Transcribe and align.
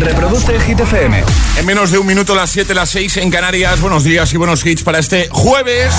Reproduce 0.00 0.60
Hit 0.60 0.80
FM. 0.80 1.24
En 1.58 1.66
menos 1.66 1.90
de 1.90 1.98
un 1.98 2.06
minuto, 2.06 2.34
las 2.34 2.50
7, 2.50 2.74
las 2.74 2.90
6 2.90 3.16
en 3.18 3.30
Canarias. 3.30 3.80
Buenos 3.80 4.04
días 4.04 4.32
y 4.32 4.36
buenos 4.36 4.64
hits 4.64 4.82
para 4.82 4.98
este 4.98 5.28
jueves 5.30 5.94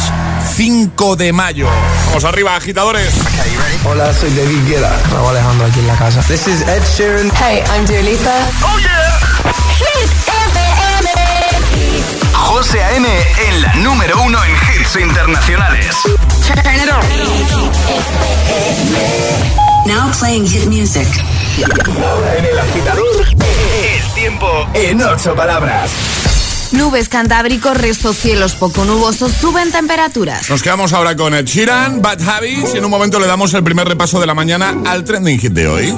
5 0.55 1.15
de 1.15 1.33
mayo. 1.33 1.67
Vamos 2.07 2.23
arriba, 2.23 2.55
agitadores. 2.55 3.13
Hola, 3.85 4.13
soy 4.13 4.29
David 4.31 4.67
Guetta. 4.67 4.95
Raúl 5.11 5.29
Alejandro 5.29 5.65
aquí 5.67 5.79
en 5.79 5.87
la 5.87 5.95
casa. 5.95 6.21
This 6.23 6.47
is 6.47 6.61
Ed 6.61 6.83
Sheeran. 6.95 7.31
Hey, 7.41 7.63
I'm 7.73 7.85
Dua 7.85 8.01
Lipa. 8.01 8.35
¡Oh, 8.63 8.77
yeah! 8.79 9.17
Hit 9.77 10.11
FM. 10.49 11.09
José 12.33 12.83
A.M. 12.83 13.07
en 13.47 13.61
la 13.61 13.73
número 13.75 14.21
uno 14.21 14.37
en 14.43 14.51
hits 14.51 14.95
internacionales. 14.95 15.95
Turn 16.45 16.75
it 16.75 16.89
on. 16.91 17.01
Now 19.87 20.11
playing 20.19 20.45
hit 20.45 20.67
music. 20.67 21.07
En 21.57 22.45
el 22.45 22.59
agitador, 22.59 23.25
el 23.25 24.13
tiempo 24.13 24.47
en 24.75 25.01
ocho 25.01 25.33
palabras. 25.33 25.89
Nubes 26.71 27.09
cantábricos, 27.09 27.75
restos 27.75 28.15
cielos 28.15 28.53
poco 28.53 28.85
nubosos, 28.85 29.31
suben 29.31 29.71
temperaturas. 29.71 30.47
Nos 30.51 30.61
quedamos 30.61 30.93
ahora 30.93 31.15
con 31.15 31.33
Ed 31.33 31.45
Sheeran, 31.45 31.99
Bad 32.01 32.21
Habits, 32.21 32.75
y 32.75 32.77
en 32.77 32.85
un 32.85 32.91
momento 32.91 33.19
le 33.19 33.25
damos 33.25 33.55
el 33.55 33.63
primer 33.63 33.87
repaso 33.87 34.19
de 34.19 34.27
la 34.27 34.35
mañana 34.35 34.75
al 34.85 35.03
trending 35.03 35.39
hit 35.39 35.53
de 35.53 35.67
hoy. 35.67 35.95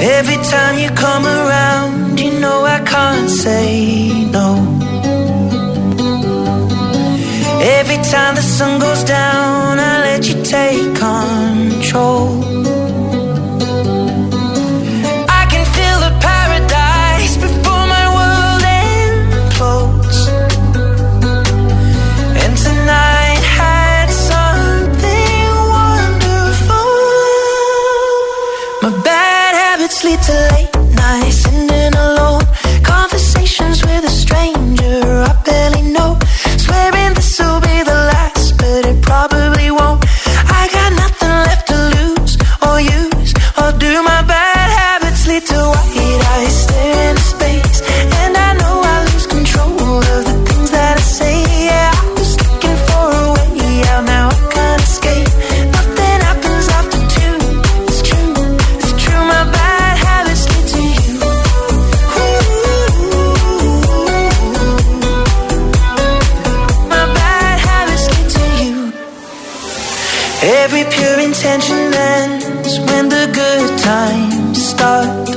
Every 0.00 0.36
time 0.36 0.78
you 0.78 0.90
come 0.94 1.26
around, 1.26 2.20
you 2.20 2.38
know 2.38 2.64
I 2.66 2.80
can't 2.84 3.28
say 3.28 4.26
no. 4.30 4.74
Every 7.80 7.96
time 7.96 8.36
the 8.36 8.42
sun 8.42 8.78
goes 8.78 9.02
down, 9.04 9.80
I 9.80 10.02
let 10.04 10.28
you 10.28 10.40
take 10.44 10.94
control. 10.94 12.53
Intention 71.64 71.94
ends 71.94 72.78
when 72.80 73.08
the 73.08 73.30
good 73.32 73.78
times 73.78 74.66
start. 74.66 75.33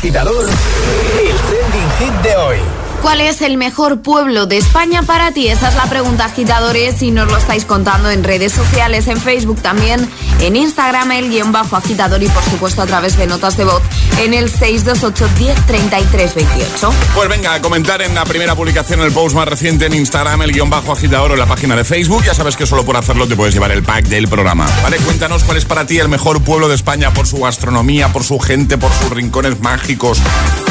Agitador, 0.00 0.46
el 0.46 1.36
trending 1.36 1.90
hit 1.98 2.22
de 2.22 2.36
hoy. 2.36 2.56
¿Cuál 3.02 3.20
es 3.20 3.42
el 3.42 3.58
mejor 3.58 4.00
pueblo 4.00 4.46
de 4.46 4.56
España 4.56 5.02
para 5.02 5.32
ti? 5.32 5.48
Esa 5.48 5.68
es 5.68 5.74
la 5.74 5.84
pregunta, 5.84 6.24
agitadores, 6.24 7.02
y 7.02 7.10
nos 7.10 7.30
lo 7.30 7.36
estáis 7.36 7.66
contando 7.66 8.10
en 8.10 8.24
redes 8.24 8.50
sociales, 8.50 9.08
en 9.08 9.20
Facebook 9.20 9.60
también, 9.60 10.08
en 10.40 10.56
Instagram, 10.56 11.12
el 11.12 11.28
guion 11.28 11.52
bajo 11.52 11.76
agitador 11.76 12.22
y 12.22 12.28
por 12.28 12.42
supuesto 12.42 12.82
a 12.82 12.86
través 12.86 13.16
de 13.16 13.26
notas 13.26 13.56
de 13.56 13.64
voz 13.64 13.82
en 14.18 14.34
el 14.34 14.48
628 14.48 15.28
10 15.38 15.66
33 15.66 16.34
28. 16.34 16.92
Pues 17.14 17.28
venga, 17.28 17.54
a 17.54 17.62
comentar 17.62 18.02
en 18.02 18.14
la 18.14 18.24
primera 18.24 18.54
publicación, 18.54 19.00
el 19.00 19.12
post 19.12 19.34
más 19.34 19.46
reciente 19.46 19.86
en 19.86 19.94
Instagram, 19.94 20.42
el 20.42 20.52
guion 20.52 20.70
bajo 20.70 20.92
agitador 20.92 21.30
o 21.30 21.34
en 21.34 21.40
la 21.40 21.46
página 21.46 21.76
de 21.76 21.84
Facebook. 21.84 22.24
Ya 22.24 22.34
sabes 22.34 22.56
que 22.56 22.66
solo 22.66 22.84
por 22.84 22.96
hacerlo 22.96 23.26
te 23.26 23.36
puedes 23.36 23.54
llevar 23.54 23.70
el 23.70 23.82
pack 23.82 24.06
del 24.06 24.28
programa. 24.28 24.66
¿Vale? 24.82 24.96
Cuéntanos 24.98 25.44
cuál 25.44 25.58
es 25.58 25.64
para 25.64 25.86
ti 25.86 25.98
el 25.98 26.08
mejor 26.08 26.42
pueblo 26.42 26.68
de 26.68 26.74
España 26.74 27.12
por 27.12 27.26
su 27.26 27.38
gastronomía, 27.38 28.12
por 28.12 28.24
su 28.24 28.38
gente, 28.38 28.78
por 28.78 28.92
sus 28.92 29.10
rincones 29.10 29.60
mágicos, 29.60 30.20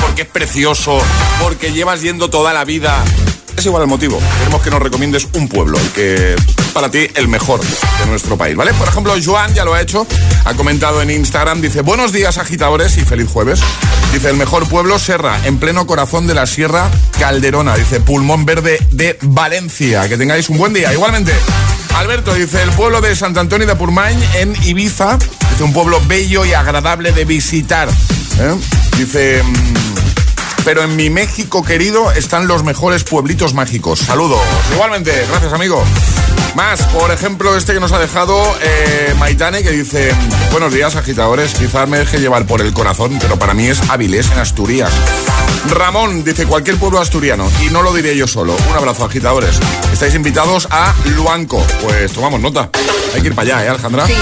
porque 0.02 0.24
es 0.24 0.28
precioso, 0.28 1.00
porque 1.42 1.72
llevas 1.72 2.02
yendo 2.02 2.30
toda 2.30 2.54
la 2.54 2.66
vida. 2.66 3.04
Es 3.56 3.66
igual 3.66 3.84
el 3.84 3.90
motivo. 3.90 4.20
Queremos 4.40 4.62
que 4.62 4.70
nos 4.70 4.82
recomiendes 4.82 5.28
un 5.34 5.48
pueblo, 5.48 5.78
el 5.78 5.90
que 5.90 6.36
para 6.80 6.92
ti 6.92 7.10
el 7.16 7.28
mejor 7.28 7.60
de 7.60 8.06
nuestro 8.06 8.38
país, 8.38 8.56
¿vale? 8.56 8.74
Por 8.74 8.88
ejemplo, 8.88 9.14
Joan 9.22 9.54
ya 9.54 9.66
lo 9.66 9.74
ha 9.74 9.82
hecho, 9.82 10.08
ha 10.46 10.54
comentado 10.54 11.02
en 11.02 11.10
Instagram, 11.10 11.60
dice, 11.60 11.82
buenos 11.82 12.14
días 12.14 12.38
agitadores 12.38 12.98
y 12.98 13.02
feliz 13.02 13.28
jueves. 13.30 13.60
Dice, 14.14 14.30
el 14.30 14.38
mejor 14.38 14.66
pueblo, 14.66 14.98
Serra, 14.98 15.42
en 15.44 15.58
pleno 15.58 15.86
corazón 15.86 16.26
de 16.26 16.36
la 16.36 16.46
Sierra 16.46 16.90
Calderona. 17.20 17.76
Dice, 17.76 18.00
pulmón 18.00 18.46
verde 18.46 18.80
de 18.92 19.18
Valencia. 19.22 20.08
Que 20.08 20.18
tengáis 20.18 20.48
un 20.48 20.58
buen 20.58 20.72
día. 20.72 20.94
Igualmente, 20.94 21.34
Alberto 21.98 22.34
dice, 22.34 22.64
el 22.64 22.72
pueblo 22.72 23.02
de 23.02 23.14
Sant 23.14 23.38
Antonio 23.38 23.68
de 23.68 23.76
Purmain 23.76 24.18
en 24.36 24.56
Ibiza. 24.64 25.18
Dice, 25.18 25.64
un 25.64 25.74
pueblo 25.74 26.02
bello 26.08 26.46
y 26.46 26.54
agradable 26.54 27.12
de 27.12 27.26
visitar. 27.26 27.90
¿Eh? 27.90 28.56
Dice... 28.96 29.44
mm, 29.44 30.00
pero 30.64 30.84
en 30.84 30.96
mi 30.96 31.10
México 31.10 31.64
querido 31.64 32.12
están 32.12 32.48
los 32.48 32.64
mejores 32.64 33.04
pueblitos 33.04 33.54
mágicos. 33.54 34.00
Saludos. 34.00 34.42
Igualmente, 34.74 35.12
gracias 35.30 35.52
amigo. 35.54 35.84
Más, 36.56 36.82
por 36.88 37.12
ejemplo, 37.12 37.56
este 37.56 37.74
que 37.74 37.80
nos 37.80 37.92
ha 37.92 38.00
dejado 38.00 38.42
eh, 38.62 39.14
Maitane, 39.18 39.64
que 39.64 39.72
dice, 39.72 40.12
buenos 40.52 40.74
días 40.74 40.96
agitadores, 40.96 41.54
quizás 41.54 41.88
me 41.88 42.00
deje 42.00 42.20
llevar 42.20 42.46
por 42.46 42.62
el 42.62 42.74
corazón, 42.74 43.18
pero 43.22 43.38
para 43.38 43.54
mí 43.54 43.68
es 43.68 43.90
Avilés 43.90 44.30
en 44.32 44.40
Asturias. 44.40 44.92
Ramón 45.70 46.24
dice, 46.24 46.46
cualquier 46.46 46.78
pueblo 46.78 47.00
asturiano, 47.00 47.50
y 47.62 47.70
no 47.70 47.82
lo 47.82 47.94
diré 47.94 48.16
yo 48.18 48.28
solo. 48.28 48.56
Un 48.70 48.76
abrazo 48.76 49.06
agitadores. 49.06 49.60
Estáis 49.94 50.16
invitados 50.16 50.68
a 50.72 50.94
Luanco. 51.16 51.66
Pues 51.84 52.12
tomamos 52.12 52.40
nota. 52.40 52.70
Hay 53.14 53.22
que 53.22 53.28
ir 53.28 53.36
para 53.36 53.58
allá, 53.58 53.66
¿eh, 53.66 53.70
Alejandra? 53.70 54.06
Sí. 54.08 54.14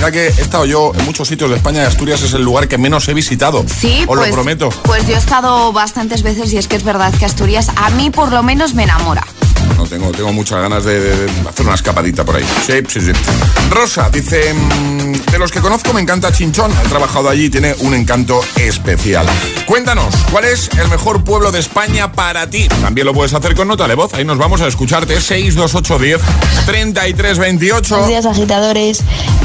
Ya 0.00 0.10
que 0.10 0.26
he 0.26 0.40
estado 0.40 0.66
yo 0.66 0.92
en 0.96 1.04
muchos 1.04 1.28
sitios 1.28 1.50
de 1.50 1.56
España 1.56 1.82
y 1.82 1.86
Asturias 1.86 2.22
es 2.22 2.34
el 2.34 2.42
lugar 2.42 2.68
que 2.68 2.78
menos 2.78 3.08
he 3.08 3.14
visitado. 3.14 3.64
Sí, 3.66 4.00
Os 4.06 4.16
pues, 4.16 4.28
lo 4.28 4.34
prometo. 4.34 4.68
Pues 4.84 5.06
yo 5.06 5.14
he 5.14 5.18
estado 5.18 5.72
bastantes 5.72 6.22
veces 6.22 6.52
y 6.52 6.58
es 6.58 6.68
que 6.68 6.76
es 6.76 6.84
verdad 6.84 7.12
que 7.14 7.24
Asturias 7.24 7.70
a 7.76 7.90
mí 7.90 8.10
por 8.10 8.32
lo 8.32 8.42
menos 8.42 8.74
me 8.74 8.82
enamora. 8.84 9.24
No, 9.76 9.84
tengo, 9.86 10.10
tengo 10.12 10.32
muchas 10.32 10.60
ganas 10.60 10.84
de, 10.84 11.00
de- 11.00 11.26
de 11.26 11.48
hacer 11.48 11.66
una 11.66 11.74
escapadita 11.74 12.24
por 12.24 12.36
ahí. 12.36 12.44
Sí, 12.66 12.74
sí, 12.88 13.00
sí. 13.00 13.12
Rosa 13.70 14.08
dice: 14.10 14.52
mm, 14.54 15.30
De 15.30 15.38
los 15.38 15.50
que 15.50 15.60
conozco 15.60 15.92
me 15.92 16.00
encanta 16.00 16.32
Chinchón. 16.32 16.70
He 16.84 16.88
trabajado 16.88 17.28
allí 17.28 17.46
y 17.46 17.50
tiene 17.50 17.74
un 17.80 17.94
encanto 17.94 18.40
especial. 18.56 19.26
Cuéntanos, 19.66 20.14
¿cuál 20.30 20.44
es 20.44 20.68
el 20.78 20.88
mejor 20.88 21.24
pueblo 21.24 21.50
de 21.52 21.58
España 21.60 22.12
para 22.12 22.48
ti? 22.48 22.68
También 22.82 23.06
lo 23.06 23.12
puedes 23.14 23.34
hacer 23.34 23.54
con 23.54 23.68
nota 23.68 23.88
de 23.88 23.94
voz. 23.94 24.14
Ahí 24.14 24.24
nos 24.24 24.38
vamos 24.38 24.60
a 24.60 24.66
escucharte. 24.68 25.20
62810 25.20 26.20
3328. 26.66 27.88
Buenos 27.94 28.08
días, 28.08 28.26
agitadores. 28.26 29.02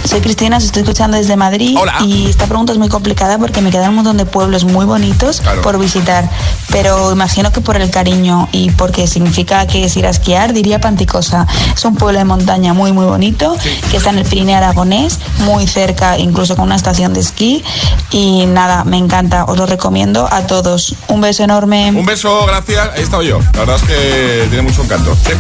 Soy 0.10 0.22
Cristina, 0.22 0.58
os 0.58 0.64
estoy 0.64 0.82
escuchando 0.82 1.18
desde 1.18 1.36
Madrid. 1.36 1.78
Hola. 1.80 1.98
Y 2.04 2.26
esta 2.28 2.48
pregunta 2.48 2.72
es 2.74 2.80
muy 2.80 2.90
complicada 2.90 3.38
porque 3.38 3.62
me 3.62 3.70
quedan 3.70 3.90
un 3.90 3.96
montón 3.98 4.18
de 4.18 4.26
pueblos 4.26 4.64
muy 4.64 4.84
bonitos 4.86 5.40
Claro. 5.40 5.62
por 5.62 5.78
visitar. 5.78 6.28
Pero 6.72 7.12
imagino 7.12 7.52
que 7.52 7.62
por 7.62 7.76
el 7.78 7.92
cariño 7.92 8.50
y 8.52 8.72
porque 8.72 9.06
significa 9.06 9.68
que 9.68 9.86
es 9.86 9.96
ir 9.98 10.08
a 10.08 10.10
esquiar, 10.10 10.52
diría 10.54 10.82
Panticosa. 10.82 11.46
Es 11.76 11.86
un 11.86 11.96
pueblo 11.96 12.18
de 12.18 12.26
montaña 12.26 12.74
muy, 12.74 12.92
muy 12.92 13.06
bonito 13.06 13.56
que 13.92 13.98
está 13.98 14.10
en 14.10 14.18
el 14.18 14.26
Pirineo 14.26 14.58
Aragonés, 14.58 15.20
muy 15.46 15.68
cerca, 15.68 16.18
incluso 16.18 16.56
con 16.56 16.66
una 16.66 16.76
estación 16.76 17.14
de 17.14 17.20
esquí. 17.20 17.64
Y 18.10 18.48
nada, 18.48 18.86
me 18.86 18.98
encanta, 18.98 19.46
os 19.46 19.60
lo 19.60 19.68
recomiendo 19.68 20.28
a 20.32 20.42
todos. 20.48 20.96
Un 21.08 21.22
beso 21.22 21.44
enorme. 21.44 21.92
Un 21.92 22.06
beso, 22.08 22.48
gracias. 22.48 22.90
Ahí 22.96 23.02
he 23.02 23.04
estado 23.04 23.22
yo. 23.22 23.38
La 23.54 23.60
verdad 23.60 23.76
es 23.76 23.84
que 23.84 24.48
tiene 24.50 24.64
mucho 24.64 24.82
encanto. 24.82 25.16
Sí. 25.24 25.34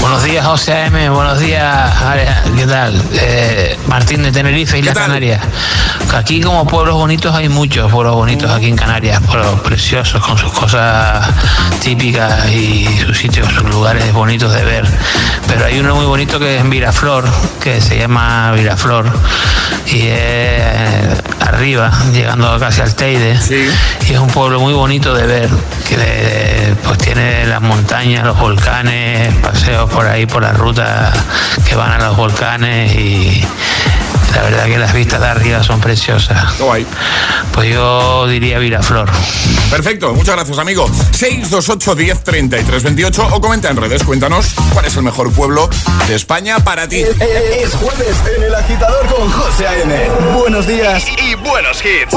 Buenos 0.00 0.22
días, 0.22 0.46
José 0.46 0.72
A.M. 0.72 1.10
Buenos 1.10 1.38
días. 1.38 1.94
¿Qué 2.56 2.66
tal? 2.66 3.02
Eh, 3.12 3.78
Martín 3.86 4.22
de 4.22 4.32
Tenerife, 4.32 4.78
Islas 4.78 4.94
tal? 4.94 5.04
Canarias. 5.04 5.40
Aquí 6.14 6.40
como 6.40 6.66
pueblos 6.66 6.94
bonitos 6.94 7.34
hay 7.34 7.48
muchos 7.48 7.90
pueblos 7.90 8.14
bonitos 8.14 8.50
aquí 8.50 8.66
en 8.66 8.76
Canarias, 8.76 9.20
pueblos 9.22 9.60
preciosos 9.60 10.24
con 10.24 10.38
sus 10.38 10.52
cosas 10.52 11.28
típicas 11.80 12.48
y 12.50 12.86
sus 13.04 13.18
sitios, 13.18 13.46
sus 13.52 13.64
lugares 13.64 14.12
bonitos 14.12 14.52
de 14.54 14.64
ver. 14.64 14.86
Pero 15.46 15.66
hay 15.66 15.78
uno 15.78 15.94
muy 15.94 16.06
bonito 16.06 16.38
que 16.38 16.56
es 16.56 16.60
en 16.62 16.70
Viraflor, 16.70 17.24
que 17.60 17.80
se 17.80 17.98
llama 17.98 18.52
Viraflor 18.52 19.06
y 19.86 20.06
es 20.06 21.22
arriba, 21.48 21.90
llegando 22.12 22.58
casi 22.58 22.80
al 22.80 22.94
Teide. 22.94 23.40
Sí. 23.40 23.68
Y 24.08 24.12
es 24.12 24.18
un 24.18 24.28
pueblo 24.28 24.60
muy 24.60 24.72
bonito 24.72 25.14
de 25.14 25.26
ver, 25.26 25.50
que 25.88 26.74
pues 26.84 26.98
tiene 26.98 27.46
las 27.46 27.60
montañas, 27.60 28.24
los 28.24 28.38
volcanes, 28.38 29.34
paseos 29.36 29.90
por 29.90 30.06
ahí 30.06 30.26
por 30.26 30.42
las 30.42 30.56
rutas 30.56 31.12
que 31.66 31.74
van 31.74 31.92
a 31.92 31.98
los 31.98 32.16
volcanes 32.16 32.94
y 32.94 33.44
la 34.34 34.42
verdad 34.42 34.64
que 34.66 34.78
las 34.78 34.92
vistas 34.92 35.20
de 35.20 35.26
arriba 35.26 35.62
son 35.62 35.80
preciosas. 35.80 36.60
Ahí. 36.72 36.86
Pues 37.52 37.72
yo 37.72 38.26
diría 38.26 38.58
Viraflor. 38.58 39.08
Perfecto, 39.70 40.14
muchas 40.14 40.36
gracias, 40.36 40.58
amigo. 40.58 40.88
628 41.12 41.94
10 41.94 42.24
33 42.24 42.82
28 42.82 43.28
o 43.32 43.40
comenta 43.40 43.70
en 43.70 43.76
redes. 43.76 44.02
Cuéntanos 44.04 44.54
cuál 44.72 44.84
es 44.86 44.96
el 44.96 45.02
mejor 45.02 45.32
pueblo 45.32 45.68
de 46.06 46.14
España 46.14 46.58
para 46.60 46.88
ti. 46.88 47.00
Es, 47.00 47.16
es 47.20 47.74
jueves 47.74 48.16
en 48.36 48.44
el 48.44 48.54
agitador 48.54 49.06
con 49.06 49.30
José 49.30 49.66
A.M. 49.66 50.10
Buenos 50.38 50.66
días 50.66 51.04
y, 51.18 51.30
y 51.30 51.34
buenos 51.34 51.82
hits. 51.84 52.14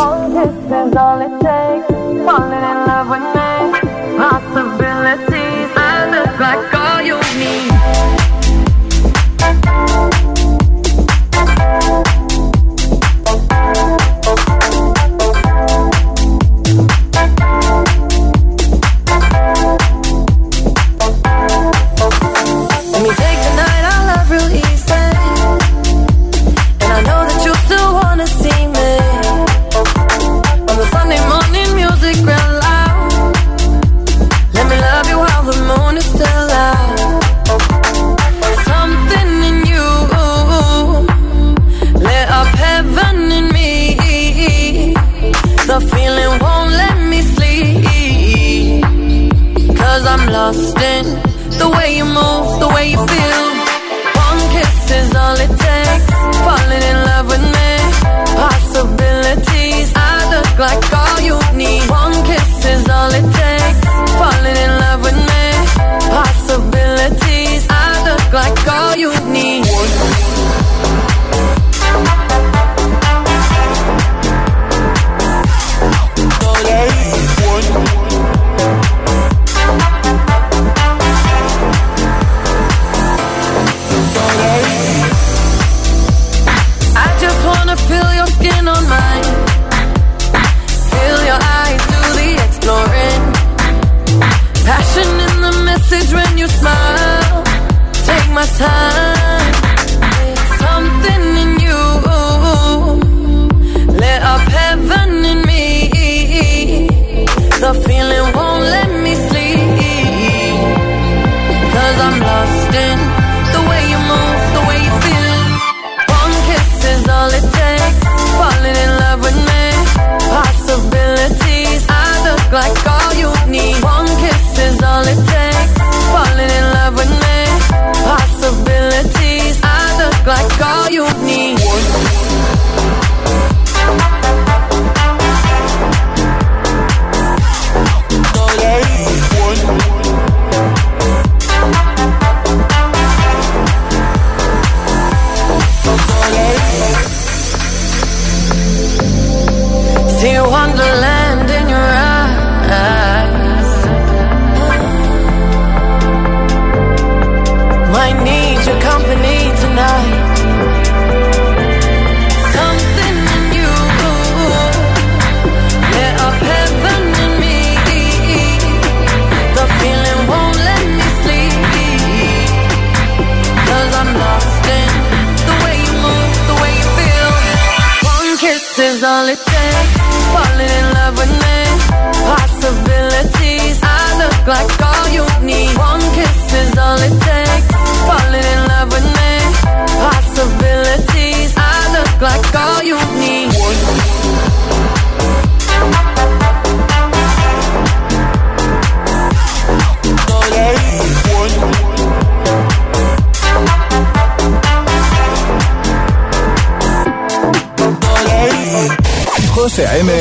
José 209.82 209.88
A.M. 209.88 210.12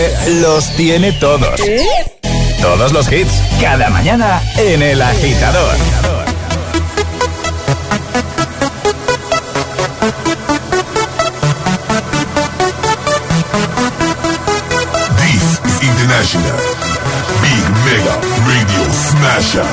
los 0.40 0.71
tiene 0.76 1.12
todos. 1.12 1.61
Todos 2.62 2.93
los 2.93 3.12
hits, 3.12 3.33
cada 3.61 3.90
mañana 3.90 4.43
en 4.57 4.83
El 4.83 5.02
Agitador. 5.02 5.75
This 15.17 15.61
is 15.64 15.83
International 15.83 16.61
Big 17.43 17.64
Mega 17.85 18.17
Radio 18.47 18.83
Smasher. 18.93 19.67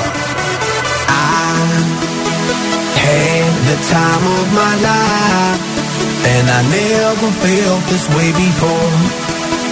had 2.94 3.52
the 3.70 3.76
time 3.88 4.24
of 4.38 4.52
my 4.52 4.74
life 4.82 5.78
And 6.26 6.50
I 6.50 6.62
never 6.68 7.30
felt 7.40 7.82
this 7.88 8.06
way 8.16 8.32
before 8.32 9.27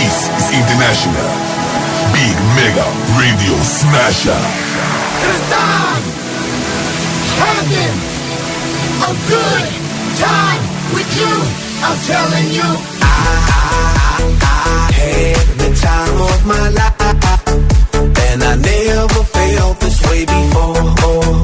This 0.00 0.32
is 0.32 0.46
International 0.56 1.28
Big 2.16 2.36
Mega 2.56 2.88
Radio 3.20 3.52
Smasher. 3.60 4.40
Cause 5.20 5.52
I'm 5.52 6.02
having 7.44 7.96
a 9.04 9.12
good 9.28 9.68
time 10.16 10.62
with 10.96 11.10
you. 11.20 11.34
I'm 11.84 11.98
telling 12.08 12.48
you. 12.56 12.70
I 13.02 13.04
had 14.96 15.46
the 15.60 15.70
time 15.76 16.16
of 16.22 16.40
my 16.46 16.68
life 16.70 16.96
And 18.32 18.42
I 18.42 18.54
never 18.56 19.24
felt 19.24 19.80
this 19.80 20.00
way 20.08 20.24
before 20.24 21.39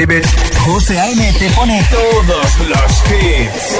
Dirty 0.00 0.14
bitch 0.14 0.28
José 0.64 0.98
A.M. 0.98 1.32
te 1.38 1.50
pone 1.50 1.82
todos 1.90 2.58
los 2.68 3.02
hits. 3.10 3.78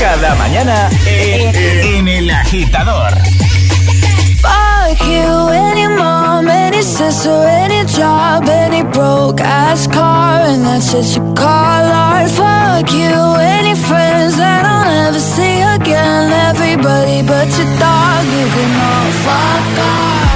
Cada 0.00 0.34
mañana 0.36 0.88
en, 1.06 1.54
en 1.54 2.08
El 2.08 2.30
Agitador. 2.30 3.12
Fuck 4.40 5.00
you, 5.06 5.48
any 5.50 5.88
mom, 5.88 6.48
any 6.48 6.82
sister, 6.82 7.44
any 7.48 7.84
job, 7.84 8.48
any 8.48 8.82
broke 8.82 9.42
ass 9.42 9.86
car, 9.88 10.40
and 10.46 10.64
that's 10.64 10.94
what 10.94 11.04
you 11.14 11.34
call 11.34 11.84
art. 11.84 12.30
Fuck 12.30 12.92
you, 12.92 13.36
any 13.40 13.74
friends 13.74 14.36
that 14.36 14.64
I'll 14.64 14.84
never 14.86 15.20
see 15.20 15.60
again. 15.60 16.32
Everybody 16.48 17.22
but 17.22 17.48
your 17.58 17.78
dog, 17.78 18.24
you 18.24 18.46
can 18.54 18.80
all 18.80 19.12
fuck 19.24 19.84
off. 19.84 20.35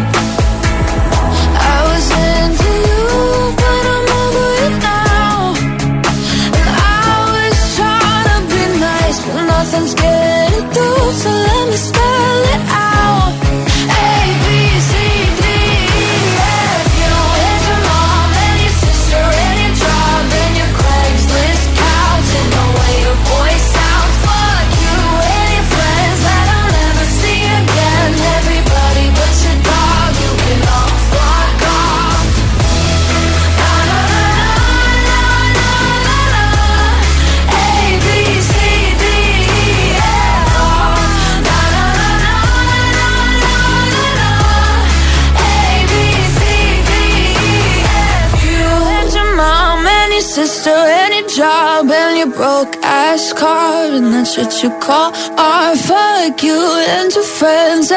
car 54.21 54.27
and 54.27 54.27
that's 54.27 54.37
what 54.37 54.63
you 54.63 54.69
call 54.79 55.11
art. 55.37 55.77
Fuck 55.77 56.43
you 56.43 56.85
and 56.87 57.11
your 57.13 57.23
friends 57.23 57.91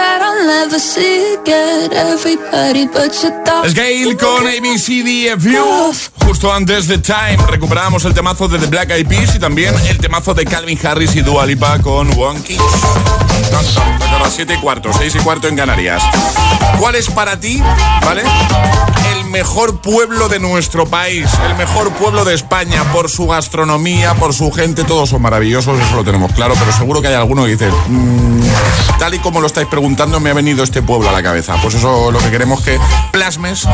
Es 3.64 3.74
Gail 3.74 4.16
con 4.16 4.46
ABCDFU. 4.46 5.94
Justo 6.26 6.52
antes 6.52 6.88
de 6.88 6.98
Time 6.98 7.38
recuperábamos 7.48 8.04
el 8.04 8.12
temazo 8.12 8.48
de 8.48 8.58
The 8.58 8.66
Black 8.66 8.90
Eyed 8.90 9.06
Peas 9.06 9.34
y 9.36 9.38
también 9.38 9.74
el 9.88 9.98
temazo 9.98 10.34
de 10.34 10.44
Calvin 10.44 10.78
Harris 10.84 11.14
y 11.14 11.20
Dua 11.20 11.46
Lipa 11.46 11.78
con 11.78 12.10
One 12.18 12.40
Kiss. 12.42 12.58
A 14.14 14.18
las 14.20 14.32
7 14.34 14.54
y 14.54 14.60
cuarto, 14.60 14.90
6 14.92 15.14
y 15.14 15.18
cuarto 15.18 15.46
en 15.48 15.56
Canarias. 15.56 16.02
¿Cuál 16.80 16.96
es 16.96 17.08
para 17.08 17.38
ti, 17.38 17.62
vale? 18.04 18.22
El 19.12 19.24
mejor 19.26 19.80
pueblo 19.80 20.28
de 20.28 20.38
nuestro 20.40 20.86
país, 20.86 21.28
el 21.46 21.54
mejor 21.56 21.92
pueblo 21.92 22.24
de 22.24 22.34
España 22.34 22.82
por 22.92 23.10
su 23.10 23.26
gastronomía, 23.26 24.14
por 24.14 24.32
su 24.34 24.50
gente, 24.50 24.82
todos 24.84 25.10
son 25.10 25.22
maravillosos, 25.22 25.78
eso 25.80 25.96
lo 25.96 26.04
tenemos 26.04 26.32
claro, 26.32 26.54
pero 26.58 26.72
seguro 26.72 27.00
que 27.02 27.08
hay 27.08 27.14
alguno 27.14 27.44
que 27.44 27.50
dice, 27.52 27.70
"Mm, 27.88 28.40
tal 28.98 29.14
y 29.14 29.18
como 29.18 29.40
lo 29.40 29.46
estáis 29.46 29.68
preguntando, 29.68 30.18
me 30.20 30.30
ha 30.30 30.34
venido 30.34 30.63
este 30.64 30.82
pueblo 30.82 31.08
a 31.08 31.12
la 31.12 31.22
cabeza. 31.22 31.56
Pues 31.62 31.74
eso 31.74 32.10
lo 32.10 32.18
que 32.18 32.30
queremos 32.30 32.62
que 32.62 32.78
plasmes, 33.12 33.64
eh, 33.64 33.68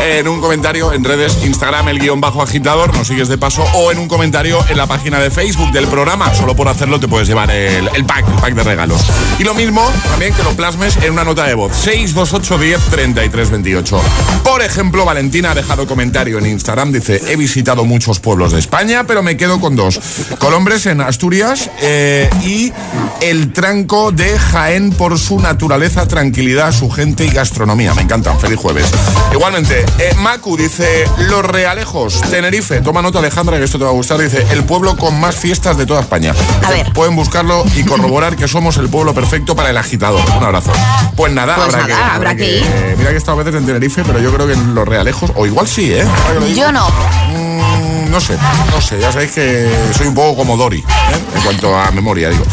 eh, 0.00 0.18
en 0.20 0.28
un 0.28 0.40
comentario 0.40 0.92
en 0.92 1.04
redes, 1.04 1.38
Instagram, 1.44 1.88
el 1.88 1.98
guion 1.98 2.20
bajo 2.20 2.42
agitador, 2.42 2.94
nos 2.96 3.08
sigues 3.08 3.28
de 3.28 3.38
paso, 3.38 3.64
o 3.74 3.90
en 3.90 3.98
un 3.98 4.08
comentario 4.08 4.64
en 4.68 4.76
la 4.76 4.86
página 4.86 5.18
de 5.18 5.30
Facebook 5.30 5.72
del 5.72 5.88
programa. 5.88 6.34
Solo 6.34 6.54
por 6.54 6.68
hacerlo 6.68 7.00
te 7.00 7.08
puedes 7.08 7.26
llevar 7.26 7.50
el, 7.50 7.88
el 7.94 8.04
pack, 8.04 8.28
el 8.28 8.34
pack 8.34 8.54
de 8.54 8.62
regalos. 8.62 9.02
Y 9.38 9.44
lo 9.44 9.54
mismo, 9.54 9.90
también 10.10 10.34
que 10.34 10.42
lo 10.42 10.50
plasmes 10.50 10.96
en 10.98 11.12
una 11.12 11.24
nota 11.24 11.44
de 11.44 11.54
voz. 11.54 11.74
628 11.76 12.58
10 12.58 12.80
33 12.90 13.50
28. 13.50 14.02
Por 14.44 14.62
ejemplo, 14.62 15.04
Valentina 15.04 15.52
ha 15.52 15.54
dejado 15.54 15.86
comentario 15.86 16.38
en 16.38 16.46
Instagram, 16.46 16.92
dice, 16.92 17.20
he 17.28 17.36
visitado 17.36 17.84
muchos 17.84 18.20
pueblos 18.20 18.52
de 18.52 18.58
España, 18.58 19.04
pero 19.06 19.22
me 19.22 19.36
quedo 19.36 19.60
con 19.60 19.76
dos. 19.76 20.00
Colombres 20.38 20.86
en 20.86 21.00
Asturias 21.00 21.70
eh, 21.80 22.28
y 22.44 22.72
el 23.20 23.52
tranco 23.52 24.12
de 24.12 24.38
Jaén 24.38 24.92
por 24.92 25.18
su 25.18 25.38
naturaleza, 25.38 25.61
tranquilidad, 26.08 26.72
su 26.72 26.90
gente 26.90 27.24
y 27.24 27.30
gastronomía. 27.30 27.94
Me 27.94 28.02
encantan. 28.02 28.38
Feliz 28.38 28.58
jueves. 28.58 28.90
Igualmente, 29.32 29.84
eh, 29.98 30.14
Macu 30.18 30.56
dice, 30.56 31.04
Los 31.28 31.44
Realejos, 31.44 32.20
Tenerife. 32.30 32.80
Toma 32.80 33.00
nota, 33.00 33.20
Alejandra, 33.20 33.58
que 33.58 33.64
esto 33.64 33.78
te 33.78 33.84
va 33.84 33.90
a 33.90 33.92
gustar. 33.92 34.18
Dice, 34.18 34.44
el 34.50 34.64
pueblo 34.64 34.96
con 34.96 35.18
más 35.20 35.36
fiestas 35.36 35.76
de 35.76 35.86
toda 35.86 36.00
España. 36.00 36.34
A 36.64 36.70
ver. 36.70 36.92
Pueden 36.92 37.14
buscarlo 37.14 37.64
y 37.76 37.84
corroborar 37.86 38.36
que 38.36 38.48
somos 38.48 38.76
el 38.76 38.88
pueblo 38.88 39.14
perfecto 39.14 39.54
para 39.54 39.70
el 39.70 39.76
agitador. 39.76 40.20
Un 40.36 40.42
abrazo. 40.42 40.72
Pues 41.16 41.32
nada, 41.32 41.54
Pues 41.54 41.74
habrá, 41.74 41.86
nada, 41.86 41.96
que, 41.96 42.14
habrá 42.14 42.36
que 42.36 42.56
ir. 42.58 42.66
Mira 42.98 43.10
que 43.10 43.14
he 43.14 43.18
estado 43.18 43.36
veces 43.36 43.54
en 43.54 43.64
Tenerife, 43.64 44.02
pero 44.04 44.18
yo 44.18 44.32
creo 44.34 44.46
que 44.48 44.54
en 44.54 44.74
Los 44.74 44.86
Realejos, 44.86 45.32
o 45.36 45.46
igual 45.46 45.68
sí, 45.68 45.92
¿eh? 45.92 46.04
Que. 46.40 46.54
Yo 46.54 46.72
no. 46.72 46.88
Mm, 46.88 48.10
no 48.10 48.20
sé, 48.20 48.36
no 48.70 48.80
sé, 48.80 49.00
ya 49.00 49.12
sabéis 49.12 49.32
que 49.32 49.70
soy 49.96 50.08
un 50.08 50.14
poco 50.14 50.36
como 50.36 50.56
Dory, 50.56 50.80
¿eh? 50.80 50.84
en 51.36 51.42
cuanto 51.42 51.74
a 51.74 51.90
memoria, 51.92 52.28
digo. 52.30 52.44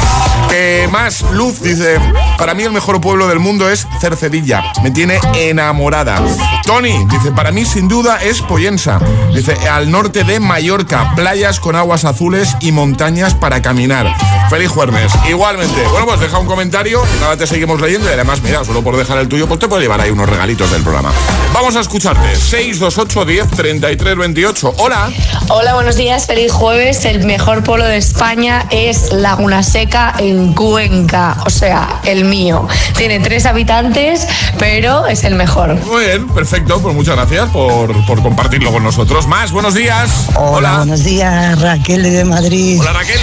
Que 0.50 0.90
más, 0.92 1.22
Luz 1.32 1.62
dice, 1.62 2.00
para 2.38 2.56
mí 2.56 2.64
el 2.64 2.72
mejor 2.72 3.00
pueblo 3.00 3.28
del 3.28 3.40
mundo 3.40 3.70
es 3.70 3.88
Cercedilla, 4.02 4.64
me 4.82 4.90
tiene 4.90 5.20
enamorada. 5.36 6.20
Tony 6.66 7.06
dice, 7.06 7.32
para 7.32 7.52
mí 7.52 7.66
sin 7.66 7.88
duda 7.88 8.18
es 8.24 8.42
Poyensa, 8.42 9.00
dice, 9.34 9.54
al 9.70 9.92
norte 9.92 10.24
de 10.24 10.40
Mallorca, 10.40 11.14
playas 11.16 11.60
con 11.60 11.76
aguas 11.76 12.04
azules 12.04 12.56
y 12.62 12.72
montañas 12.72 13.36
para 13.36 13.62
caminar. 13.62 14.08
Feliz 14.50 14.70
jueves. 14.70 15.12
Igualmente, 15.30 15.84
bueno, 15.92 16.08
pues 16.08 16.20
deja 16.20 16.40
un 16.40 16.48
comentario 16.48 17.04
nada, 17.22 17.38
te 17.38 17.46
seguimos 17.46 17.80
leyendo 17.80 18.10
y 18.10 18.14
además, 18.14 18.42
mira, 18.42 18.64
solo 18.66 18.82
por 18.82 18.98
dejar 18.98 19.20
el 19.20 19.28
tuyo, 19.28 19.48
pues 19.48 19.60
te 19.60 19.68
puedo 19.68 19.82
llevar 19.82 20.02
ahí 20.02 20.10
unos 20.10 20.28
regalitos 20.28 20.72
del 20.72 20.82
programa. 20.82 21.12
Vamos 21.54 21.76
a 21.76 21.82
escucharte, 21.82 22.36
628 22.36 23.26
10 23.26 23.48
33 23.52 24.18
28. 24.18 24.74
Hola. 24.78 25.12
Hola, 25.50 25.76
buenos 25.76 25.96
días, 25.98 26.26
feliz 26.26 26.52
jueves. 26.52 27.06
El 27.06 27.26
mejor 27.26 27.64
pueblo 27.64 27.86
de 27.86 27.98
España 27.98 28.66
es 28.72 29.12
Laguna 29.12 29.62
Seca 29.62 30.16
en 30.18 30.39
Cuenca, 30.48 31.38
o 31.46 31.50
sea, 31.50 32.00
el 32.04 32.26
mío. 32.26 32.68
Tiene 32.98 33.20
tres 33.20 33.46
habitantes, 33.46 34.28
pero 34.58 35.06
es 35.08 35.24
el 35.24 35.36
mejor. 35.36 35.76
Muy 35.86 36.06
bien, 36.06 36.28
perfecto. 36.30 36.80
Pues 36.82 36.96
muchas 36.96 37.16
gracias 37.16 37.50
por, 37.50 38.06
por 38.06 38.22
compartirlo 38.22 38.72
con 38.72 38.84
nosotros. 38.84 39.28
Más, 39.28 39.52
buenos 39.52 39.74
días. 39.74 40.28
Hola, 40.36 40.78
buenos 40.78 41.04
días, 41.04 41.60
Raquel 41.62 42.04
de 42.04 42.26
Madrid. 42.26 42.80
Hola, 42.80 42.94
Raquel. 42.94 43.20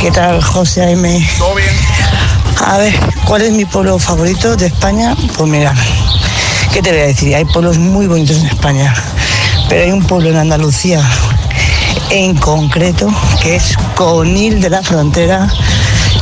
¿Qué 0.00 0.10
tal, 0.10 0.42
José 0.42 0.92
M? 0.92 1.28
Todo 1.38 1.54
bien. 1.54 1.74
A 2.66 2.78
ver, 2.78 2.94
¿cuál 3.24 3.42
es 3.42 3.52
mi 3.52 3.64
pueblo 3.64 3.98
favorito 3.98 4.56
de 4.56 4.66
España? 4.66 5.14
Pues 5.36 5.50
mira, 5.50 5.74
¿qué 6.72 6.82
te 6.82 6.90
voy 6.90 7.00
a 7.00 7.06
decir? 7.06 7.34
Hay 7.34 7.44
pueblos 7.44 7.78
muy 7.78 8.06
bonitos 8.06 8.38
en 8.38 8.46
España, 8.46 8.94
pero 9.68 9.84
hay 9.84 9.92
un 9.92 10.02
pueblo 10.02 10.30
en 10.30 10.36
Andalucía 10.36 11.02
en 12.10 12.36
concreto 12.36 13.08
que 13.42 13.56
es 13.56 13.76
Conil 13.94 14.60
de 14.60 14.70
la 14.70 14.82
Frontera, 14.82 15.48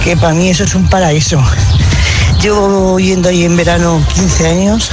que 0.05 0.17
para 0.17 0.35
mí 0.35 0.49
eso 0.49 0.65
es 0.65 0.75
un 0.75 0.89
paraíso. 0.89 1.43
Llevo 2.41 2.99
yendo 2.99 3.29
ahí 3.29 3.45
en 3.45 3.57
verano 3.57 4.05
15 4.15 4.49
años 4.49 4.91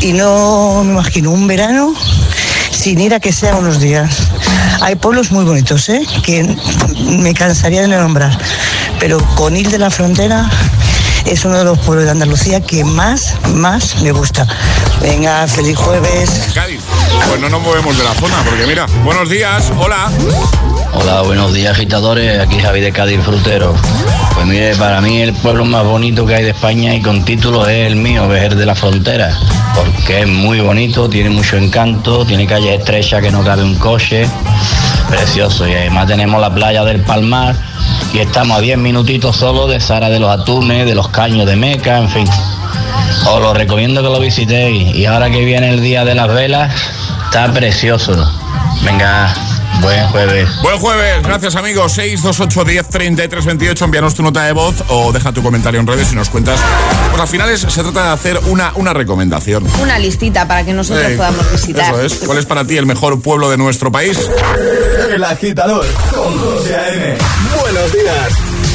y 0.00 0.12
no 0.12 0.82
me 0.84 0.92
imagino 0.92 1.30
un 1.30 1.46
verano 1.46 1.94
sin 2.70 3.00
ir 3.00 3.14
a 3.14 3.20
que 3.20 3.32
sea 3.32 3.56
unos 3.56 3.80
días. 3.80 4.28
Hay 4.80 4.94
pueblos 4.94 5.32
muy 5.32 5.44
bonitos, 5.44 5.88
¿eh? 5.88 6.02
que 6.22 6.44
me 7.18 7.34
cansaría 7.34 7.82
de 7.82 7.88
nombrar, 7.88 8.36
pero 8.98 9.18
Conil 9.34 9.70
de 9.70 9.78
la 9.78 9.90
Frontera 9.90 10.48
es 11.26 11.44
uno 11.44 11.58
de 11.58 11.64
los 11.64 11.78
pueblos 11.78 12.04
de 12.04 12.12
Andalucía 12.12 12.60
que 12.60 12.84
más, 12.84 13.34
más 13.54 14.00
me 14.02 14.12
gusta. 14.12 14.46
Venga, 15.02 15.46
feliz 15.46 15.76
jueves. 15.76 16.48
Cádiz. 16.54 16.80
Pues 17.28 17.40
no 17.40 17.48
nos 17.48 17.60
movemos 17.60 17.98
de 17.98 18.04
la 18.04 18.14
zona, 18.14 18.36
porque 18.44 18.66
mira, 18.66 18.86
buenos 19.04 19.28
días, 19.28 19.72
hola. 19.78 20.10
Hola, 20.98 21.20
buenos 21.20 21.52
días 21.52 21.72
agitadores, 21.72 22.40
aquí 22.40 22.58
Javi 22.58 22.80
de 22.80 22.90
Cádiz 22.90 23.20
Frutero. 23.20 23.74
Pues 24.34 24.46
mire, 24.46 24.74
para 24.76 25.02
mí 25.02 25.20
el 25.20 25.34
pueblo 25.34 25.66
más 25.66 25.84
bonito 25.84 26.24
que 26.24 26.36
hay 26.36 26.44
de 26.44 26.50
España 26.50 26.94
y 26.94 27.02
con 27.02 27.22
título 27.22 27.68
es 27.68 27.86
el 27.86 27.96
mío, 27.96 28.26
Vejer 28.26 28.56
de 28.56 28.64
la 28.64 28.74
Frontera, 28.74 29.38
porque 29.74 30.22
es 30.22 30.26
muy 30.26 30.60
bonito, 30.60 31.06
tiene 31.06 31.28
mucho 31.28 31.58
encanto, 31.58 32.24
tiene 32.24 32.46
calles 32.46 32.78
estrechas 32.78 33.22
que 33.22 33.30
no 33.30 33.44
cabe 33.44 33.62
un 33.62 33.74
coche, 33.74 34.26
precioso, 35.10 35.68
y 35.68 35.74
además 35.74 36.06
tenemos 36.06 36.40
la 36.40 36.52
playa 36.52 36.82
del 36.82 37.02
Palmar 37.02 37.54
y 38.14 38.20
estamos 38.20 38.56
a 38.56 38.60
10 38.62 38.78
minutitos 38.78 39.36
solo 39.36 39.66
de 39.66 39.80
Sara 39.80 40.08
de 40.08 40.18
los 40.18 40.30
Atunes, 40.30 40.86
de 40.86 40.94
los 40.94 41.08
Caños 41.08 41.46
de 41.46 41.56
Meca, 41.56 41.98
en 41.98 42.08
fin. 42.08 42.28
Os 43.28 43.40
lo 43.40 43.52
recomiendo 43.52 44.02
que 44.02 44.08
lo 44.08 44.18
visitéis 44.18 44.94
y 44.94 45.04
ahora 45.04 45.28
que 45.28 45.44
viene 45.44 45.68
el 45.68 45.82
día 45.82 46.06
de 46.06 46.14
las 46.14 46.28
velas, 46.32 46.72
está 47.26 47.52
precioso. 47.52 48.32
Venga, 48.82 49.34
buen 49.80 50.08
jueves. 50.08 50.48
Buen 50.62 50.78
jueves, 50.78 51.22
gracias 51.22 51.56
amigos. 51.56 51.92
628 51.92 52.64
10 52.64 52.88
33 52.88 53.44
28. 53.46 53.84
Envíanos 53.84 54.14
tu 54.14 54.22
nota 54.22 54.44
de 54.44 54.52
voz 54.52 54.74
o 54.88 55.12
deja 55.12 55.32
tu 55.32 55.42
comentario 55.42 55.80
en 55.80 55.86
redes 55.86 56.12
y 56.12 56.14
nos 56.14 56.28
cuentas. 56.30 56.58
Pues 57.10 57.20
al 57.20 57.28
final 57.28 57.50
es- 57.50 57.60
se 57.60 57.82
trata 57.82 58.04
de 58.06 58.10
hacer 58.12 58.40
una, 58.46 58.72
una 58.76 58.92
recomendación. 58.92 59.64
Una 59.80 59.98
listita 59.98 60.46
para 60.48 60.64
que 60.64 60.72
nosotros 60.72 61.12
podamos 61.16 61.50
visitar. 61.52 61.94
Eso 61.94 62.02
es. 62.02 62.14
¿Cuál 62.26 62.38
es 62.38 62.46
para 62.46 62.64
ti 62.66 62.76
el 62.76 62.86
mejor 62.86 63.20
pueblo 63.20 63.50
de 63.50 63.56
nuestro 63.56 63.90
país? 63.92 64.18
El 65.10 65.22
agitador 65.24 65.86
con 66.14 66.38
José 66.38 66.76
A.M. 66.76 67.16
Buenos 67.62 67.92
días. 67.92 68.65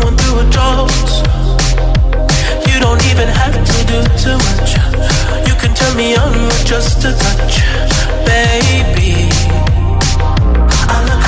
going 0.00 0.16
through 0.16 0.40
a 0.40 0.50
drought. 0.50 0.90
You 2.66 2.80
don't 2.80 3.02
even 3.10 3.28
have 3.28 3.54
to 3.54 3.78
do 3.92 3.98
too 4.22 4.38
much. 4.46 4.70
You 5.46 5.54
can 5.60 5.72
turn 5.74 5.94
me 5.96 6.16
on 6.16 6.32
with 6.48 6.64
just 6.66 6.98
a 7.04 7.12
touch, 7.24 7.54
baby. 8.26 9.30
I 10.90 10.98
look 11.08 11.24